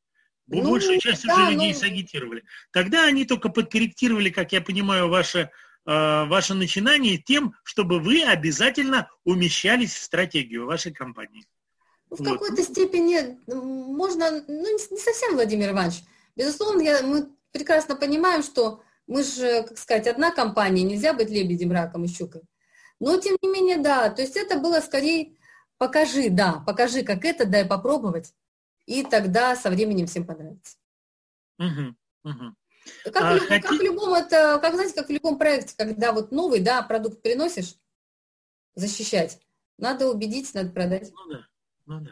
[0.47, 1.79] Ну, Большую часть да, уже людей ну...
[1.79, 2.43] сагитировали.
[2.71, 5.49] Тогда они только подкорректировали, как я понимаю, ваше,
[5.87, 11.47] ваше начинание тем, чтобы вы обязательно умещались в стратегию вашей компании.
[12.09, 12.33] Ну, в вот.
[12.33, 16.03] какой-то степени можно, ну, не совсем, Владимир Иванович.
[16.35, 21.71] Безусловно, я, мы прекрасно понимаем, что мы же, как сказать, одна компания, нельзя быть лебедем,
[21.71, 22.41] раком и щукой.
[22.99, 25.37] Но, тем не менее, да, то есть это было скорее
[25.77, 28.33] покажи, да, покажи, как это, дай попробовать
[28.85, 30.77] и тогда со временем всем понравится.
[31.59, 32.55] Угу, угу.
[33.03, 33.61] Как, а, в, хоти...
[33.61, 37.21] как в любом, это, как знаете, как в любом проекте, когда вот новый, да, продукт
[37.21, 37.75] приносишь,
[38.75, 39.39] защищать,
[39.77, 41.11] надо убедить, надо продать.
[41.13, 41.47] Ну да,
[41.85, 42.11] ну да.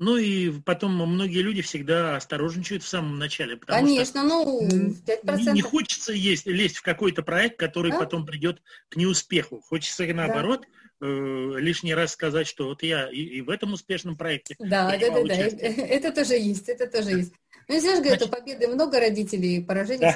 [0.00, 3.56] Ну и потом многие люди всегда осторожничают в самом начале.
[3.56, 5.36] Потому Конечно, что ну, 5%.
[5.38, 7.98] Не, не хочется есть, лезть в какой-то проект, который да?
[7.98, 9.60] потом придет к неуспеху.
[9.60, 10.66] Хочется наоборот
[11.00, 11.06] да.
[11.08, 14.54] э, лишний раз сказать, что вот я и, и в этом успешном проекте.
[14.60, 15.34] Да, да, да, да.
[15.34, 17.32] Это тоже есть, это тоже есть.
[17.68, 20.00] Ну, если же говорят, у победы много родителей, поражений.
[20.00, 20.14] Да.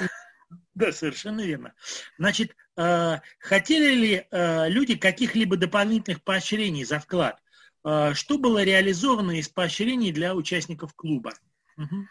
[0.75, 1.73] Да, совершенно верно.
[2.17, 7.39] Значит, э, хотели ли э, люди каких-либо дополнительных поощрений за вклад?
[7.83, 11.33] А, что было реализовано из поощрений для участников клуба?
[11.77, 12.07] Угу.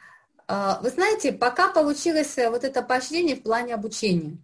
[0.83, 4.37] Вы знаете, пока получилось э, вот это поощрение в плане обучения.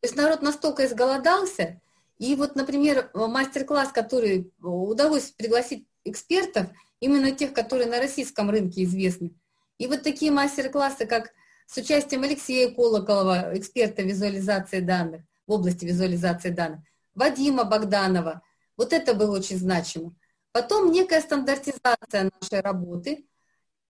[0.00, 1.80] То есть народ настолько изголодался,
[2.18, 6.68] и вот, например, мастер-класс, который удалось пригласить экспертов,
[7.00, 9.32] именно тех, которые на российском рынке известны.
[9.78, 11.32] И вот такие мастер-классы, как
[11.66, 16.80] с участием Алексея Колоколова, эксперта визуализации данных, в области визуализации данных,
[17.14, 18.42] Вадима Богданова,
[18.76, 20.14] вот это было очень значимо.
[20.52, 23.26] Потом некая стандартизация нашей работы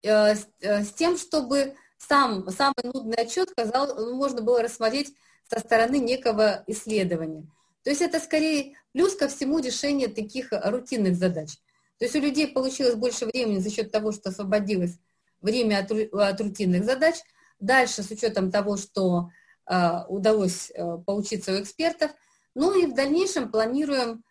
[0.03, 5.15] э, с, э, с тем, чтобы сам, самый нудный отчет казал, ну, можно было рассмотреть
[5.49, 7.47] со стороны некого исследования.
[7.83, 11.57] То есть это скорее плюс ко всему решение таких рутинных задач.
[11.99, 14.99] То есть у людей получилось больше времени за счет того, что освободилось
[15.41, 17.17] время от, от рутинных задач.
[17.61, 19.31] Дальше, с учетом того, что
[19.67, 22.11] э, удалось э, поучиться у экспертов.
[22.55, 24.25] Ну и в дальнейшем планируем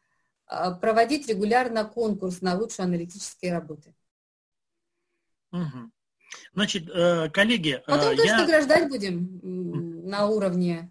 [0.47, 3.93] а, проводить регулярно конкурс на лучшие аналитические работы.
[5.51, 5.91] Угу.
[6.53, 7.82] Значит, э, коллеги...
[7.86, 8.18] Потом я...
[8.18, 10.89] точно награждать будем на уровне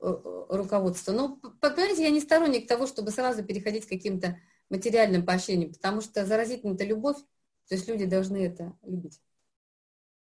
[0.00, 1.12] э, руководства.
[1.12, 4.38] Но, понимаете, я не сторонник того, чтобы сразу переходить к каким-то
[4.70, 7.18] материальным поощрениям, потому что заразительная это любовь,
[7.68, 9.20] то есть люди должны это любить.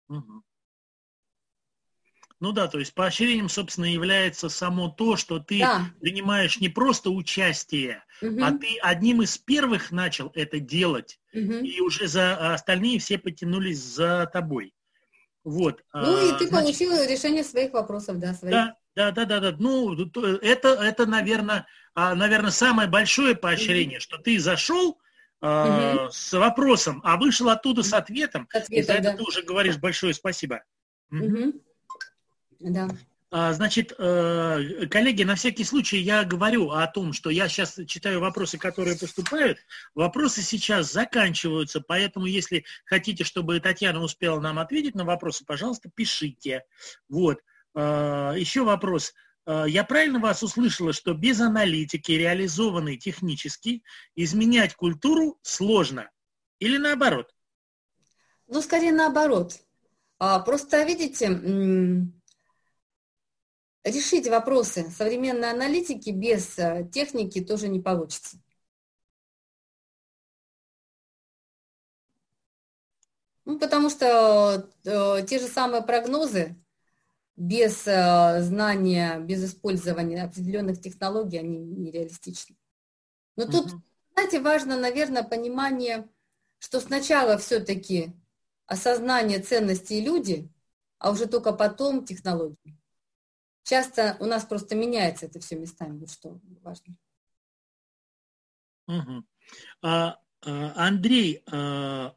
[0.09, 0.43] Угу.
[2.39, 5.87] Ну да, то есть поощрением, собственно, является само то, что ты да.
[6.01, 8.45] принимаешь не просто участие, угу.
[8.45, 11.55] а ты одним из первых начал это делать, угу.
[11.55, 14.75] и уже за остальные все потянулись за тобой.
[15.45, 15.83] Вот.
[15.95, 18.53] Ну и ты Значит, получил решение своих вопросов, да, своих.
[18.53, 19.57] Да, да, да, да, да.
[19.59, 24.03] Ну, это, это, наверное, а, наверное, самое большое поощрение, угу.
[24.03, 24.99] что ты зашел,
[25.41, 26.11] угу.
[26.11, 28.49] с вопросом, а вышел оттуда с ответом.
[28.53, 29.17] Ответом, и за это да.
[29.17, 30.63] ты уже говоришь большое спасибо.
[31.11, 31.53] Угу.
[32.61, 32.89] Да.
[33.31, 38.21] А, значит, э, коллеги, на всякий случай я говорю о том, что я сейчас читаю
[38.21, 39.59] вопросы, которые поступают.
[39.95, 46.65] Вопросы сейчас заканчиваются, поэтому если хотите, чтобы Татьяна успела нам ответить на вопросы, пожалуйста, пишите.
[47.09, 47.41] Вот.
[47.75, 49.13] А, еще вопрос.
[49.47, 53.83] А, я правильно вас услышала, что без аналитики, реализованной технически,
[54.15, 56.11] изменять культуру сложно?
[56.59, 57.33] Или наоборот?
[58.49, 59.55] Ну, скорее наоборот.
[60.19, 61.29] Просто, видите,
[63.85, 68.39] решить вопросы современной аналитики без э, техники тоже не получится.
[73.45, 76.57] Ну, потому что э, те же самые прогнозы
[77.37, 82.57] без э, знания, без использования определенных технологий, они нереалистичны.
[83.37, 83.51] Но mm-hmm.
[83.51, 83.75] тут,
[84.15, 86.09] знаете, важно, наверное, понимание,
[86.59, 88.13] что сначала все-таки
[88.67, 90.49] осознание ценностей люди,
[90.99, 92.79] а уже только потом технологии.
[93.63, 96.97] Часто у нас просто меняется это все местами, вот что важно.
[98.87, 99.25] Угу.
[99.83, 102.15] А, Андрей а,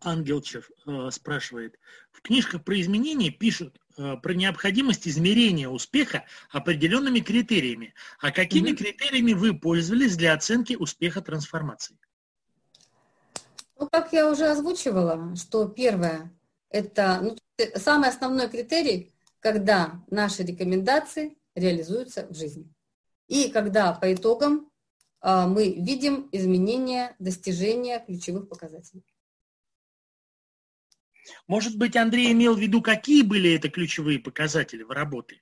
[0.00, 1.78] Ангелчев а, спрашивает.
[2.12, 7.94] В книжках про изменения пишут про необходимость измерения успеха определенными критериями.
[8.20, 8.78] А какими угу.
[8.78, 11.96] критериями вы пользовались для оценки успеха трансформации?
[13.78, 16.32] Ну, как я уже озвучивала, что первое,
[16.70, 17.36] это ну,
[17.76, 19.12] самый основной критерий
[19.46, 22.68] когда наши рекомендации реализуются в жизни.
[23.28, 24.68] И когда по итогам
[25.20, 29.04] а, мы видим изменения, достижения ключевых показателей.
[31.46, 35.40] Может быть, Андрей имел в виду, какие были это ключевые показатели в работе?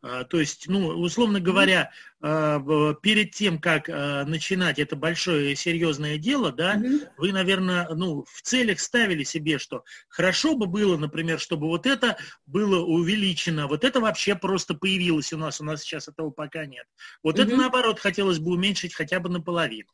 [0.00, 1.90] А, то есть, ну, условно говоря,
[2.20, 2.60] а,
[3.02, 7.08] перед тем, как а, начинать это большое серьезное дело, да, mm-hmm.
[7.16, 12.16] вы, наверное, ну, в целях ставили себе, что хорошо бы было, например, чтобы вот это
[12.46, 16.86] было увеличено, вот это вообще просто появилось у нас, у нас сейчас этого пока нет.
[17.24, 17.42] Вот mm-hmm.
[17.42, 19.88] это, наоборот, хотелось бы уменьшить хотя бы наполовину.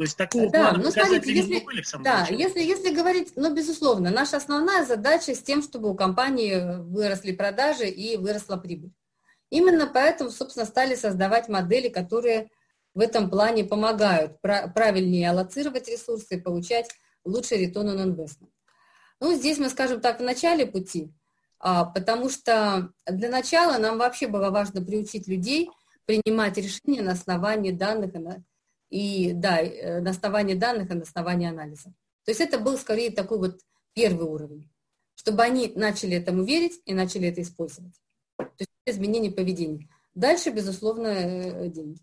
[0.00, 3.32] То есть такого да, плана ну, смотрите, если, были в самом Да, если, если говорить,
[3.36, 8.92] ну, безусловно, наша основная задача с тем, чтобы у компании выросли продажи и выросла прибыль.
[9.50, 12.48] Именно поэтому, собственно, стали создавать модели, которые
[12.94, 16.88] в этом плане помогают правильнее аллоцировать ресурсы и получать
[17.26, 18.48] лучший return on investment.
[19.20, 21.12] Ну, здесь мы, скажем так, в начале пути.
[21.58, 25.68] А, потому что для начала нам вообще было важно приучить людей
[26.06, 28.18] принимать решения на основании данных и,
[28.90, 31.90] да, э, на основании данных и на основании анализа.
[32.24, 33.60] То есть это был скорее такой вот
[33.94, 34.70] первый уровень,
[35.14, 37.94] чтобы они начали этому верить и начали это использовать.
[38.36, 39.88] То есть изменение поведения.
[40.14, 42.00] Дальше, безусловно, э, деньги.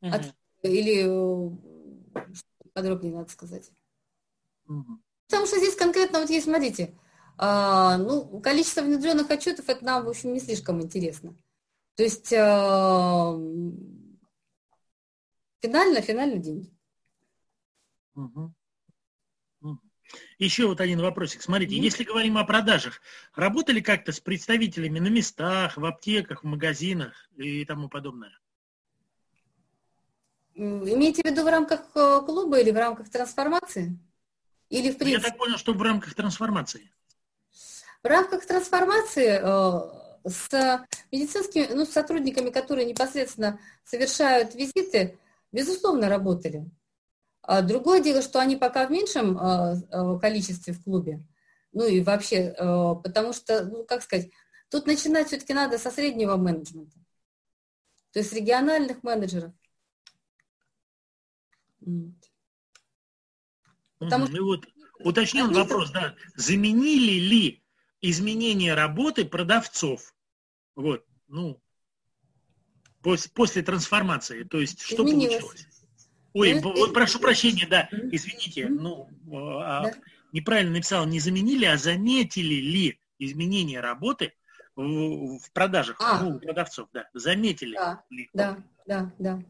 [0.00, 2.20] От, или э,
[2.72, 3.70] подробнее надо сказать.
[4.68, 4.98] Угу.
[5.26, 6.94] Потому что здесь конкретно вот есть, смотрите,
[7.36, 11.34] а, ну, количество внедренных отчетов, это нам, в общем, не слишком интересно.
[11.96, 13.36] То есть а,
[15.64, 16.70] финально, финально деньги.
[18.14, 18.54] Угу.
[20.38, 21.42] Еще вот один вопросик.
[21.42, 21.84] Смотрите, mm-hmm.
[21.84, 23.00] если говорим о продажах,
[23.34, 28.38] работали как-то с представителями на местах, в аптеках, в магазинах и тому подобное?
[30.54, 33.98] Имеете в виду в рамках э, клуба или в рамках трансформации?
[34.68, 35.10] Или в принципе?
[35.12, 36.92] Я так понял, что в рамках трансформации.
[38.02, 45.18] В рамках трансформации э, с медицинскими, ну, с сотрудниками, которые непосредственно совершают визиты,
[45.54, 46.68] безусловно, работали.
[47.42, 51.24] А другое дело, что они пока в меньшем э, количестве в клубе.
[51.72, 54.30] Ну и вообще, потому что, ну, как сказать,
[54.68, 56.96] тут начинать все-таки надо со среднего менеджмента.
[58.12, 59.52] То есть региональных менеджеров.
[63.98, 64.42] Потому что...
[64.42, 64.66] вот
[65.00, 67.64] уточнен вопрос, да, заменили ли
[68.00, 70.14] изменения работы продавцов?
[70.76, 71.60] Вот, ну,
[73.04, 75.40] после, после трансформации, то есть что Изменилось.
[75.40, 75.68] получилось?
[76.32, 79.08] Ой, ну, вот прошу прощения, да, извините, ну,
[79.62, 79.94] а, да.
[80.32, 84.32] неправильно написал, не заменили, а заметили ли изменения работы
[84.74, 86.26] в, в продажах а.
[86.26, 88.30] у продавцов, да, заметили да, ли?
[88.32, 89.42] Да, да, да.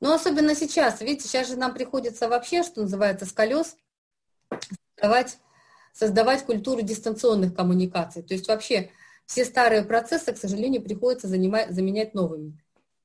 [0.00, 3.76] Но особенно сейчас, видите, сейчас же нам приходится вообще, что называется, с колес
[4.96, 5.38] создавать,
[5.92, 8.22] создавать культуру дистанционных коммуникаций.
[8.22, 8.90] То есть вообще
[9.30, 12.58] все старые процессы, к сожалению, приходится занимать, заменять новыми.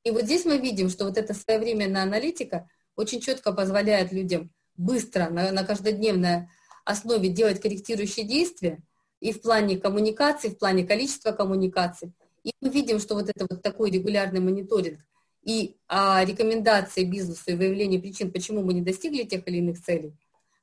[0.04, 5.30] И вот здесь мы видим, что вот эта своевременная аналитика очень четко позволяет людям быстро,
[5.30, 6.50] на, на каждодневной
[6.84, 8.80] основе делать корректирующие действия
[9.20, 12.12] и в плане коммуникации, в плане количества коммуникаций.
[12.44, 15.00] И мы видим, что вот это вот такой регулярный мониторинг–
[15.46, 20.14] и а, рекомендации бизнесу и выявление причин, почему мы не достигли тех или иных целей,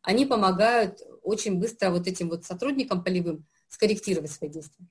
[0.03, 4.85] они помогают очень быстро вот этим вот сотрудникам полевым скорректировать свои действия.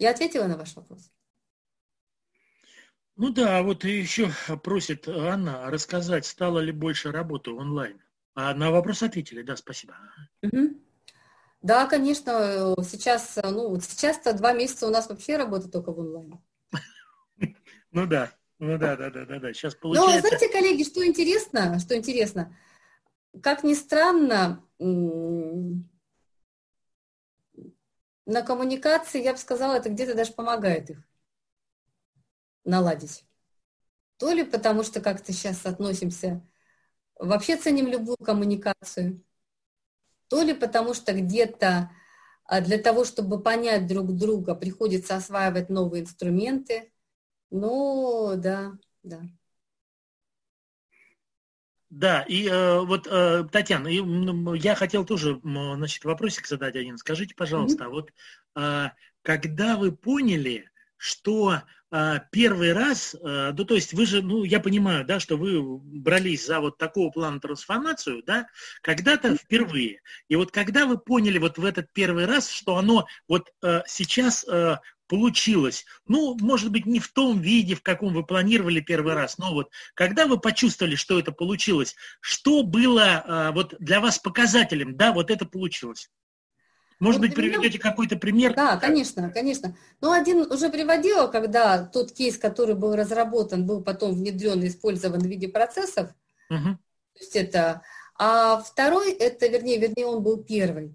[0.00, 1.12] Я ответила на ваш вопрос?
[3.16, 4.30] Ну да, вот еще
[4.64, 8.00] просит Анна рассказать, стало ли больше работы онлайн.
[8.34, 9.94] А на вопрос ответили, да, спасибо.
[10.42, 10.80] Угу.
[11.60, 16.42] Да, конечно, сейчас, ну, сейчас-то два месяца у нас вообще работа только в онлайне.
[17.92, 19.52] Ну да, ну да, да, да, да, да.
[19.52, 20.22] Сейчас получается...
[20.22, 22.56] Но знаете, коллеги, что интересно, что интересно,
[23.42, 24.64] как ни странно,
[28.30, 30.98] на коммуникации, я бы сказала, это где-то даже помогает их
[32.64, 33.24] наладить.
[34.18, 36.46] То ли потому, что как-то сейчас относимся,
[37.16, 39.24] вообще ценим любую коммуникацию,
[40.28, 41.90] то ли потому, что где-то
[42.44, 46.92] а, для того, чтобы понять друг друга, приходится осваивать новые инструменты,
[47.50, 49.22] ну, да, да.
[51.90, 54.00] Да, и э, вот, э, Татьяна, и,
[54.58, 56.96] я хотел тоже, значит, вопросик задать один.
[56.96, 57.90] Скажите, пожалуйста, mm-hmm.
[57.90, 58.12] вот
[58.54, 58.90] э,
[59.22, 64.60] когда вы поняли, что э, первый раз, э, ну, то есть вы же, ну, я
[64.60, 68.46] понимаю, да, что вы брались за вот такого плана трансформацию, да,
[68.82, 70.00] когда-то впервые.
[70.28, 74.46] И вот когда вы поняли вот в этот первый раз, что оно вот э, сейчас
[74.46, 74.76] э,
[75.10, 75.84] получилось.
[76.06, 79.68] Ну, может быть, не в том виде, в каком вы планировали первый раз, но вот
[79.94, 85.32] когда вы почувствовали, что это получилось, что было а, вот для вас показателем, да, вот
[85.32, 86.08] это получилось?
[87.00, 87.90] Может вот быть, приведете меня...
[87.90, 88.54] какой-то пример?
[88.54, 89.76] Да, конечно, конечно.
[90.00, 95.18] Ну, один уже приводила, когда тот кейс, который был разработан, был потом внедрен и использован
[95.18, 96.10] в виде процессов.
[96.50, 96.68] Угу.
[96.68, 97.82] То есть это...
[98.16, 100.94] А второй, это, вернее, вернее, он был первый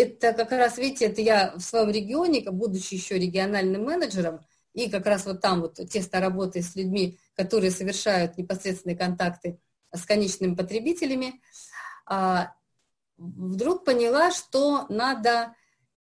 [0.00, 4.40] это как раз, видите, это я в своем регионе, будучи еще региональным менеджером,
[4.72, 9.60] и как раз вот там вот тесно работая с людьми, которые совершают непосредственные контакты
[9.92, 11.40] с конечными потребителями,
[12.06, 12.52] а,
[13.16, 15.54] вдруг поняла, что надо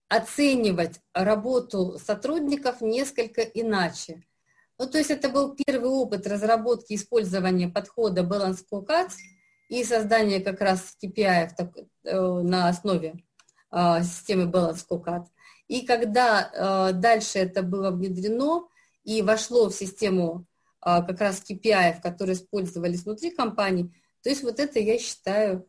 [0.07, 4.23] оценивать работу сотрудников несколько иначе.
[4.77, 9.13] Ну, то есть это был первый опыт разработки использования подхода Balance Scorecards
[9.69, 11.49] и создания как раз KPI
[12.03, 13.23] э, на основе
[13.71, 15.27] системы Balance Card.
[15.67, 18.67] И когда а, дальше это было внедрено
[19.05, 20.45] и вошло в систему
[20.81, 25.67] а, как раз KPI, которые использовались внутри компании, то есть вот это я считаю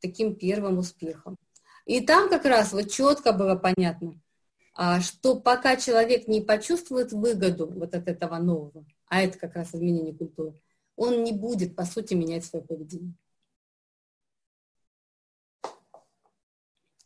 [0.00, 1.36] таким первым успехом.
[1.84, 4.20] И там как раз вот четко было понятно,
[4.74, 9.74] а, что пока человек не почувствует выгоду вот от этого нового, а это как раз
[9.74, 10.54] изменение культуры,
[10.96, 13.14] он не будет, по сути, менять свое поведение.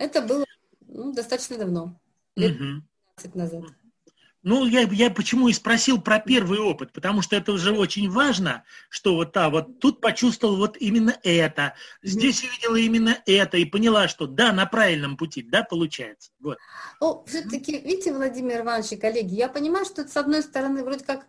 [0.02, 0.44] Это было
[0.88, 1.96] ну, достаточно давно,
[2.34, 3.62] лет 15 назад.
[4.42, 8.64] Ну, я, я почему и спросил про первый опыт, потому что это уже очень важно,
[8.88, 14.08] что вот та вот тут почувствовал вот именно это, здесь увидела именно это и поняла,
[14.08, 16.32] что да, на правильном пути, да, получается.
[16.40, 16.58] Вот.
[17.00, 21.04] Ну, все-таки, видите, Владимир Иванович и коллеги, я понимаю, что это, с одной стороны, вроде
[21.04, 21.28] как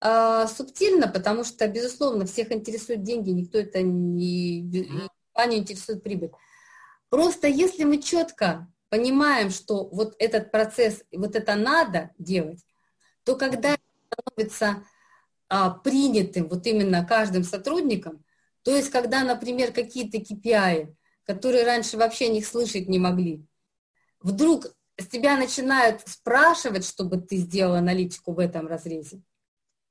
[0.00, 6.30] э, субтильно, потому что, безусловно, всех интересуют деньги, никто это не, не интересует прибыль.
[7.14, 12.58] Просто если мы четко понимаем, что вот этот процесс, вот это надо делать,
[13.22, 13.76] то когда
[14.10, 14.84] становится
[15.48, 18.24] а, принятым вот именно каждым сотрудником,
[18.64, 20.92] то есть когда, например, какие-то KPI,
[21.22, 23.46] которые раньше вообще них слышать не могли,
[24.18, 24.66] вдруг
[24.98, 29.22] с тебя начинают спрашивать, чтобы ты сделал аналитику в этом разрезе,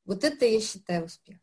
[0.03, 1.37] вот это я считаю успех.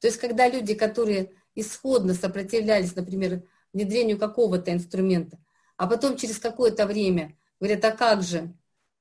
[0.00, 5.38] То есть когда люди, которые исходно сопротивлялись, например, внедрению какого-то инструмента,
[5.76, 8.54] а потом через какое-то время говорят, а как же?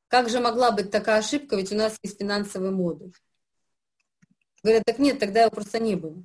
[0.07, 3.13] Как же могла быть такая ошибка, ведь у нас есть финансовый модуль.
[4.63, 6.23] Говорят, так нет, тогда его просто не было.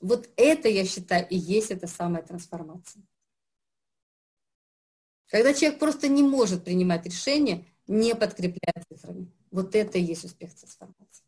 [0.00, 3.02] Вот это, я считаю, и есть эта самая трансформация.
[5.28, 9.32] Когда человек просто не может принимать решения, не подкрепляя цифрами.
[9.50, 11.24] Вот это и есть успех трансформации.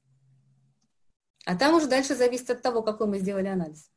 [1.47, 3.91] А там уже дальше зависит от того, какой мы сделали анализ.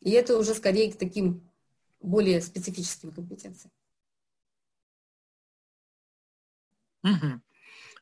[0.00, 1.48] И это уже скорее к таким
[2.00, 3.72] более специфическими компетенциями.
[7.02, 7.40] Угу.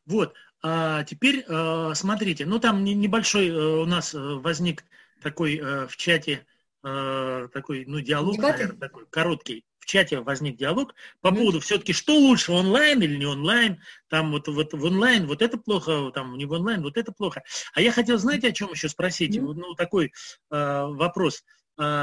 [0.07, 4.85] Вот, а теперь а, смотрите, ну там небольшой а, у нас э, возник
[5.23, 6.47] такой в чате
[6.81, 9.65] такой, ну, диалог, наверное, такой короткий.
[9.81, 14.47] В чате возник диалог по поводу все-таки, что лучше, онлайн или не онлайн, там вот,
[14.47, 17.43] вот в онлайн вот это плохо, там не в онлайн вот это плохо.
[17.75, 19.37] А я хотел, знаете, о чем еще спросить?
[19.37, 19.55] Mm-hmm.
[19.55, 20.13] Ну, такой
[20.51, 21.43] э, вопрос.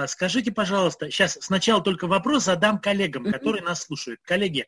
[0.07, 4.21] Скажите, пожалуйста, сейчас сначала только вопрос задам коллегам, которые нас слушают.
[4.23, 4.67] Коллеги,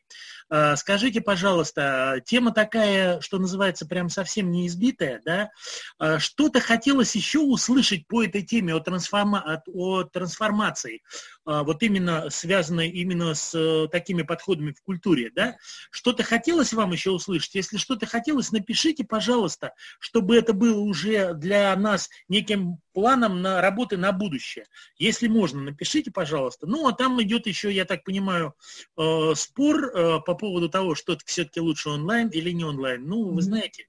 [0.50, 5.50] а, скажите, пожалуйста, тема такая, что называется, прям совсем не избитая, да?
[5.98, 9.62] А, что-то хотелось еще услышать по этой теме о, трансформа...
[9.66, 11.02] о трансформации,
[11.44, 15.56] вот именно связанной именно с э, такими подходами в культуре, да?
[15.90, 17.54] Что-то хотелось вам еще услышать?
[17.54, 23.96] Если что-то хотелось, напишите, пожалуйста, чтобы это было уже для нас неким планом на работы
[23.96, 24.66] на будущее.
[24.98, 26.66] Если можно, напишите, пожалуйста.
[26.66, 28.54] Ну, а там идет еще, я так понимаю,
[28.96, 33.06] э, спор э, по поводу того, что все-таки лучше онлайн или не онлайн.
[33.06, 33.86] Ну, вы знаете,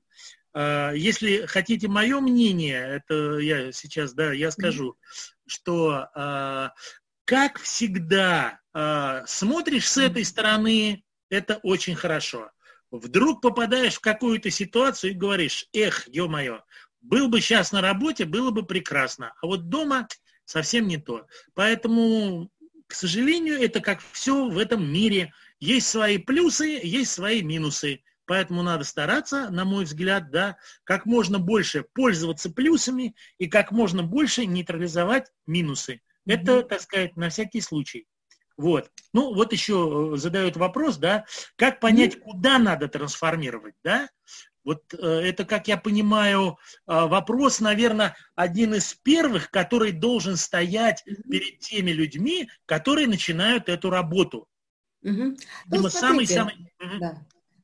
[0.54, 4.98] э, если хотите мое мнение, это я сейчас, да, я скажу,
[5.48, 6.08] что
[7.26, 8.60] как всегда
[9.28, 12.52] смотришь с этой стороны, это очень хорошо.
[12.92, 16.62] Вдруг попадаешь в какую-то ситуацию и говоришь, эх, ё-моё,
[17.02, 19.34] был бы сейчас на работе, было бы прекрасно.
[19.42, 20.08] А вот дома
[20.50, 21.28] совсем не то.
[21.54, 22.50] Поэтому,
[22.88, 25.32] к сожалению, это как все в этом мире.
[25.60, 28.02] Есть свои плюсы, есть свои минусы.
[28.26, 34.04] Поэтому надо стараться, на мой взгляд, да, как можно больше пользоваться плюсами и как можно
[34.04, 36.02] больше нейтрализовать минусы.
[36.26, 38.08] Это, так сказать, на всякий случай.
[38.58, 38.92] Вот.
[39.14, 44.10] Ну, вот еще э, задают вопрос, да, как понять, куда надо трансформировать, да?
[44.70, 51.04] Вот э, это, как я понимаю, э, вопрос, наверное, один из первых, который должен стоять
[51.28, 54.48] перед теми людьми, которые начинают эту работу.
[55.02, 55.38] Угу.
[55.72, 56.72] Ну, самый, самый...
[57.00, 57.18] Да.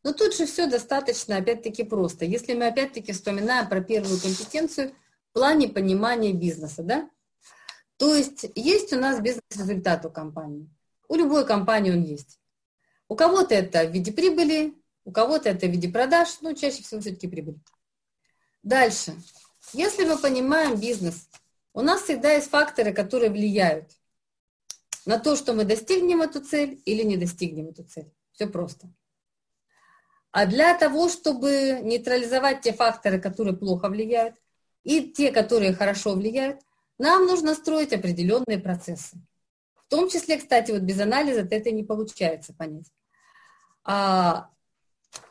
[0.04, 2.26] Но тут же все достаточно, опять-таки, просто.
[2.26, 4.96] Если мы, опять-таки, вспоминаем про первую компетенцию
[5.30, 7.08] в плане понимания бизнеса, да?
[7.98, 10.68] То есть есть у нас бизнес-результат у компании.
[11.08, 12.40] У любой компании он есть.
[13.08, 14.74] У кого-то это в виде прибыли,
[15.06, 17.60] у кого-то это в виде продаж, но чаще всего все-таки прибыль.
[18.64, 19.16] Дальше.
[19.74, 21.30] Если мы понимаем бизнес,
[21.74, 23.92] у нас всегда есть факторы, которые влияют
[25.06, 28.12] на то, что мы достигнем эту цель или не достигнем эту цель.
[28.32, 28.90] Все просто.
[30.32, 34.36] А для того, чтобы нейтрализовать те факторы, которые плохо влияют,
[34.84, 36.62] и те, которые хорошо влияют,
[36.98, 39.18] нам нужно строить определенные процессы.
[39.76, 42.92] В том числе, кстати, вот без анализа это не получается понять.
[43.84, 44.50] А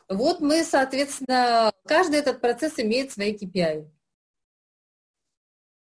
[0.09, 3.89] вот мы, соответственно, каждый этот процесс имеет свои KPI.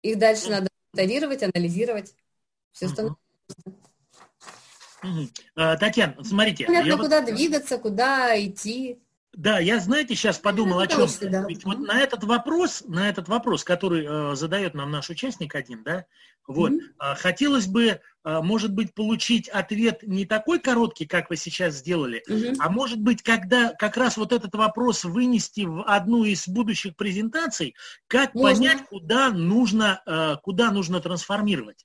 [0.03, 2.15] Их дальше надо мониторировать, анализировать.
[2.73, 3.19] Все становится.
[5.55, 6.67] А, Татьяна, смотрите.
[6.67, 7.35] Понятно, я куда вот...
[7.35, 9.01] двигаться, куда идти.
[9.37, 11.07] Да, я, знаете, сейчас подумал о чем.
[11.31, 11.45] Да.
[11.47, 15.85] Ведь вот на этот вопрос, на этот вопрос, который э, задает нам наш участник один,
[15.85, 16.07] да,
[16.47, 17.13] вот, mm-hmm.
[17.13, 22.25] э, хотелось бы, э, может быть, получить ответ не такой короткий, как вы сейчас сделали,
[22.27, 22.57] mm-hmm.
[22.61, 27.75] а может быть, когда как раз вот этот вопрос вынести в одну из будущих презентаций,
[28.07, 28.55] как Можно.
[28.55, 31.85] понять, куда нужно, э, куда нужно трансформировать.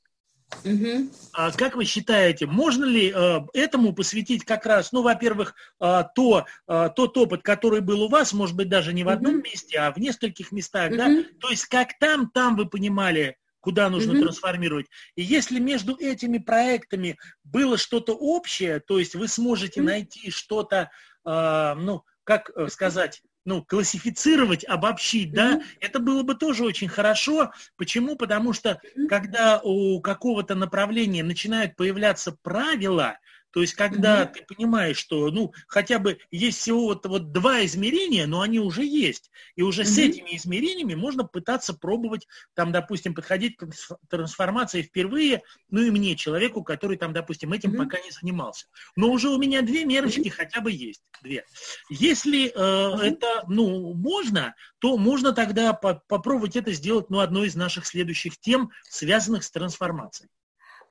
[0.63, 1.09] Угу.
[1.33, 6.45] А как вы считаете, можно ли э, этому посвятить как раз, ну, во-первых, э, то,
[6.67, 9.43] э, тот опыт, который был у вас, может быть, даже не в одном угу.
[9.43, 10.97] месте, а в нескольких местах, угу.
[10.97, 11.07] да?
[11.39, 14.23] То есть как там, там вы понимали, куда нужно угу.
[14.23, 14.87] трансформировать.
[15.15, 19.89] И если между этими проектами было что-то общее, то есть вы сможете угу.
[19.89, 20.91] найти что-то,
[21.25, 25.35] э, ну, как э, сказать, ну, классифицировать, обобщить, mm-hmm.
[25.35, 27.51] да, это было бы тоже очень хорошо.
[27.75, 28.15] Почему?
[28.15, 29.07] Потому что mm-hmm.
[29.07, 33.17] когда у какого-то направления начинают появляться правила,
[33.51, 34.33] то есть, когда mm-hmm.
[34.33, 38.85] ты понимаешь, что, ну, хотя бы есть всего вот, вот два измерения, но они уже
[38.85, 39.29] есть.
[39.55, 39.85] И уже mm-hmm.
[39.85, 43.67] с этими измерениями можно пытаться пробовать, там, допустим, подходить к
[44.09, 47.77] трансформации впервые, ну и мне, человеку, который там, допустим, этим mm-hmm.
[47.77, 48.67] пока не занимался.
[48.95, 50.29] Но уже у меня две мерочки mm-hmm.
[50.29, 51.03] хотя бы есть.
[51.21, 51.45] Две.
[51.89, 53.01] Если э, mm-hmm.
[53.01, 58.39] это, ну, можно, то можно тогда по- попробовать это сделать, ну, одной из наших следующих
[58.39, 60.29] тем, связанных с трансформацией.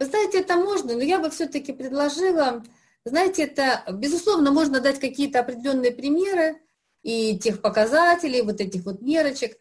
[0.00, 2.64] Вы знаете, это можно, но я бы все-таки предложила,
[3.04, 6.58] знаете, это, безусловно, можно дать какие-то определенные примеры
[7.02, 9.58] и тех показателей, вот этих вот мерочек.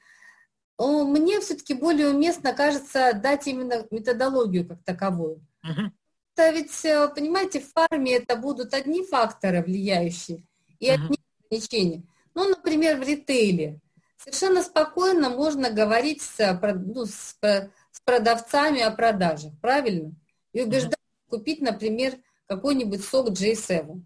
[0.77, 5.45] Но мне все-таки более уместно, кажется, дать именно методологию как таковую.
[5.65, 5.89] uh
[6.37, 10.47] Это ведь, э, понимаете, в фарме это будут одни факторы влияющие
[10.79, 12.03] и uh одни ограничения.
[12.33, 13.81] Ну, например, в ритейле.
[14.15, 20.13] Совершенно спокойно можно говорить с, ну, с, с продавцами о продажах, правильно?
[20.53, 21.29] И убеждать mm-hmm.
[21.29, 22.17] купить, например,
[22.47, 24.01] какой-нибудь сок J7.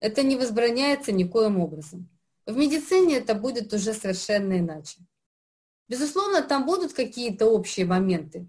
[0.00, 2.08] Это не возбраняется никоим образом.
[2.44, 5.00] В медицине это будет уже совершенно иначе.
[5.88, 8.48] Безусловно, там будут какие-то общие моменты.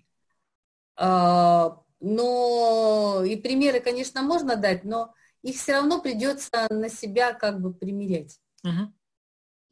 [0.95, 7.61] А, но и примеры, конечно, можно дать, но их все равно придется на себя как
[7.61, 8.40] бы примерять.
[8.64, 8.94] Угу.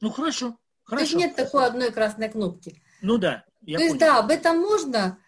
[0.02, 0.57] Ну хорошо.
[0.84, 1.06] хорошо.
[1.06, 2.81] То есть нет такой одной красной кнопки.
[3.02, 3.45] Ну да.
[3.61, 5.19] Я То есть да, об этом можно,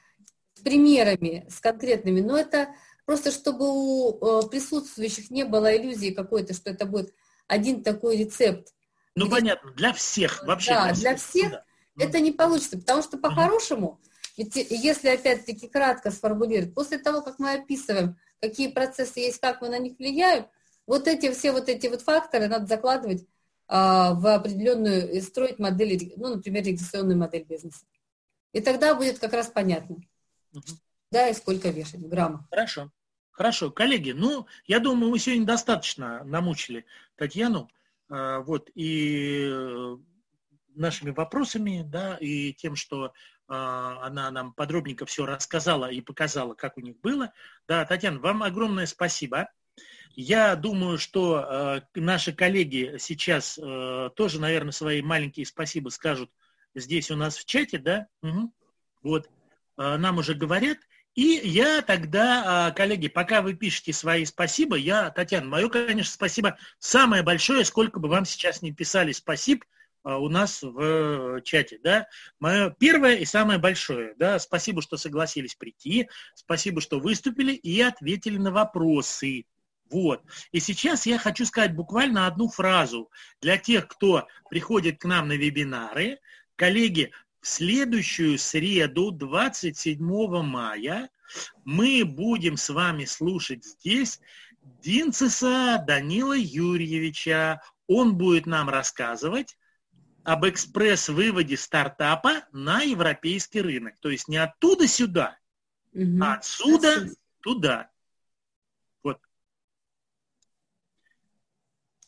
[0.58, 2.70] с примерами, с конкретными, но это
[3.06, 7.14] просто чтобы у э, присутствующих не было иллюзии какой-то, что это будет
[7.48, 8.74] один такой рецепт.
[9.16, 9.36] Ну где...
[9.36, 10.72] понятно, для всех вообще.
[10.72, 11.64] Да, для всех, да.
[12.00, 14.02] это не получится, потому что по-хорошему,
[14.36, 19.70] ведь если опять-таки кратко сформулировать, после того, как мы описываем, какие процессы есть, как мы
[19.70, 20.48] на них влияем,
[20.86, 23.26] вот эти все вот эти вот факторы надо закладывать
[23.68, 27.86] а, в определенную, строить модель, ну, например, регистрационную модель бизнеса.
[28.54, 29.98] И тогда будет как раз понятно.
[31.12, 32.42] Да, и сколько вешать в граммах.
[32.50, 32.92] Хорошо.
[33.32, 36.86] Хорошо, коллеги, ну, я думаю, мы сегодня достаточно намучили
[37.18, 37.70] Татьяну,
[38.10, 39.98] э, вот, и э,
[40.74, 43.10] нашими вопросами, да, и тем, что э,
[43.48, 47.32] она нам подробненько все рассказала и показала, как у них было.
[47.68, 49.50] Да, Татьяна, вам огромное спасибо.
[50.16, 56.32] Я думаю, что э, наши коллеги сейчас э, тоже, наверное, свои маленькие спасибо скажут
[56.74, 58.08] здесь у нас в чате, да?
[58.24, 58.52] Угу.
[59.04, 59.30] Вот.
[59.78, 60.78] Э, нам уже говорят.
[61.16, 66.58] И я тогда, э, коллеги, пока вы пишете свои спасибо, я, Татьяна, мое, конечно, спасибо
[66.80, 69.66] самое большое, сколько бы вам сейчас не писали спасибо
[70.04, 72.08] э, у нас в чате, да,
[72.40, 78.38] мое первое и самое большое, да, спасибо, что согласились прийти, спасибо, что выступили и ответили
[78.38, 79.46] на вопросы.
[79.90, 80.22] Вот.
[80.52, 83.10] И сейчас я хочу сказать буквально одну фразу
[83.42, 86.20] для тех, кто приходит к нам на вебинары.
[86.58, 87.12] Коллеги,
[87.42, 90.00] в следующую среду, 27
[90.44, 91.10] мая,
[91.66, 94.20] мы будем с вами слушать здесь
[94.82, 97.62] Динцеса Данила Юрьевича.
[97.88, 99.58] Он будет нам рассказывать
[100.24, 103.96] об экспресс-выводе стартапа на европейский рынок.
[104.00, 105.38] То есть не оттуда сюда,
[105.94, 106.22] угу.
[106.22, 107.10] а отсюда
[107.42, 107.90] туда.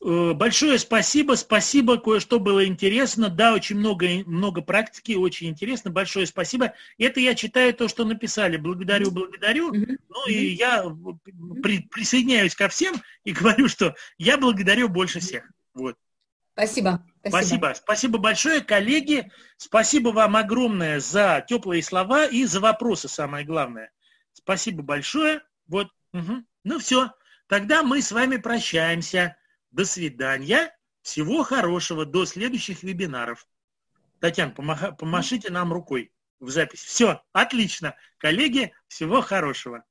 [0.01, 3.29] Большое спасибо, спасибо, кое-что было интересно.
[3.29, 5.91] Да, очень много, много практики, очень интересно.
[5.91, 6.73] Большое спасибо.
[6.97, 8.57] Это я читаю то, что написали.
[8.57, 9.73] Благодарю, благодарю.
[9.73, 10.85] Ну и я
[11.61, 15.49] при, присоединяюсь ко всем и говорю, что я благодарю больше всех.
[15.73, 15.95] Вот.
[16.53, 17.05] Спасибо.
[17.21, 17.37] Спасибо.
[17.37, 17.73] Спасибо.
[17.75, 19.31] Спасибо большое, коллеги.
[19.57, 23.91] Спасибо вам огромное за теплые слова и за вопросы, самое главное.
[24.33, 25.41] Спасибо большое.
[25.67, 25.89] Вот.
[26.13, 26.43] Угу.
[26.63, 27.11] Ну все.
[27.47, 29.35] Тогда мы с вами прощаемся.
[29.71, 30.75] До свидания.
[31.01, 32.05] Всего хорошего.
[32.05, 33.47] До следующих вебинаров.
[34.19, 36.83] Татьяна, помаха, помашите нам рукой в запись.
[36.83, 37.95] Все, отлично.
[38.17, 39.83] Коллеги, всего хорошего.